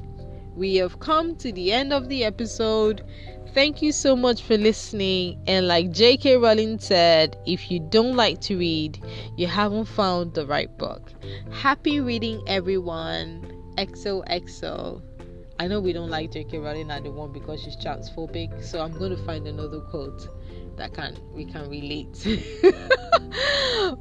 we 0.55 0.77
have 0.77 1.01
come 1.01 1.37
to 1.37 1.53
the 1.53 1.73
end 1.73 1.93
of 1.93 2.09
the 2.09 2.25
episode. 2.25 3.05
Thank 3.55 3.83
you 3.83 3.93
so 3.93 4.17
much 4.17 4.43
for 4.43 4.57
listening. 4.57 5.43
And 5.47 5.69
like 5.69 5.91
J.K. 5.91 6.37
Rowling 6.37 6.79
said, 6.79 7.37
if 7.47 7.71
you 7.71 7.81
don't 7.81 8.17
like 8.17 8.41
to 8.43 8.57
read, 8.57 8.99
you 9.37 9.47
haven't 9.47 9.85
found 9.87 10.35
the 10.35 10.47
right 10.47 10.77
book. 10.79 11.13
Happy 11.51 12.01
reading, 12.01 12.43
everyone. 12.47 13.59
XOXO. 13.77 15.03
I 15.59 15.69
know 15.69 15.81
we 15.81 15.93
don't 15.93 16.11
like 16.11 16.33
J.K. 16.33 16.59
Rowling 16.59 16.91
at 16.91 17.05
the 17.05 17.11
one 17.11 17.33
because 17.33 17.63
she's 17.63 17.77
transphobic, 17.77 18.65
so 18.65 18.81
I'm 18.81 18.93
going 18.99 19.11
to 19.11 19.23
find 19.25 19.47
another 19.47 19.81
quote 19.81 20.29
that 20.77 20.95
can 20.95 21.17
we 21.33 21.45
can 21.45 21.69
relate. 21.69 22.27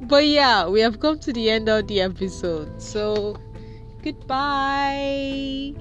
but 0.02 0.26
yeah, 0.26 0.66
we 0.66 0.80
have 0.80 1.00
come 1.00 1.18
to 1.20 1.32
the 1.32 1.50
end 1.50 1.68
of 1.68 1.86
the 1.86 2.00
episode. 2.00 2.80
So 2.80 3.36
goodbye. 4.02 5.74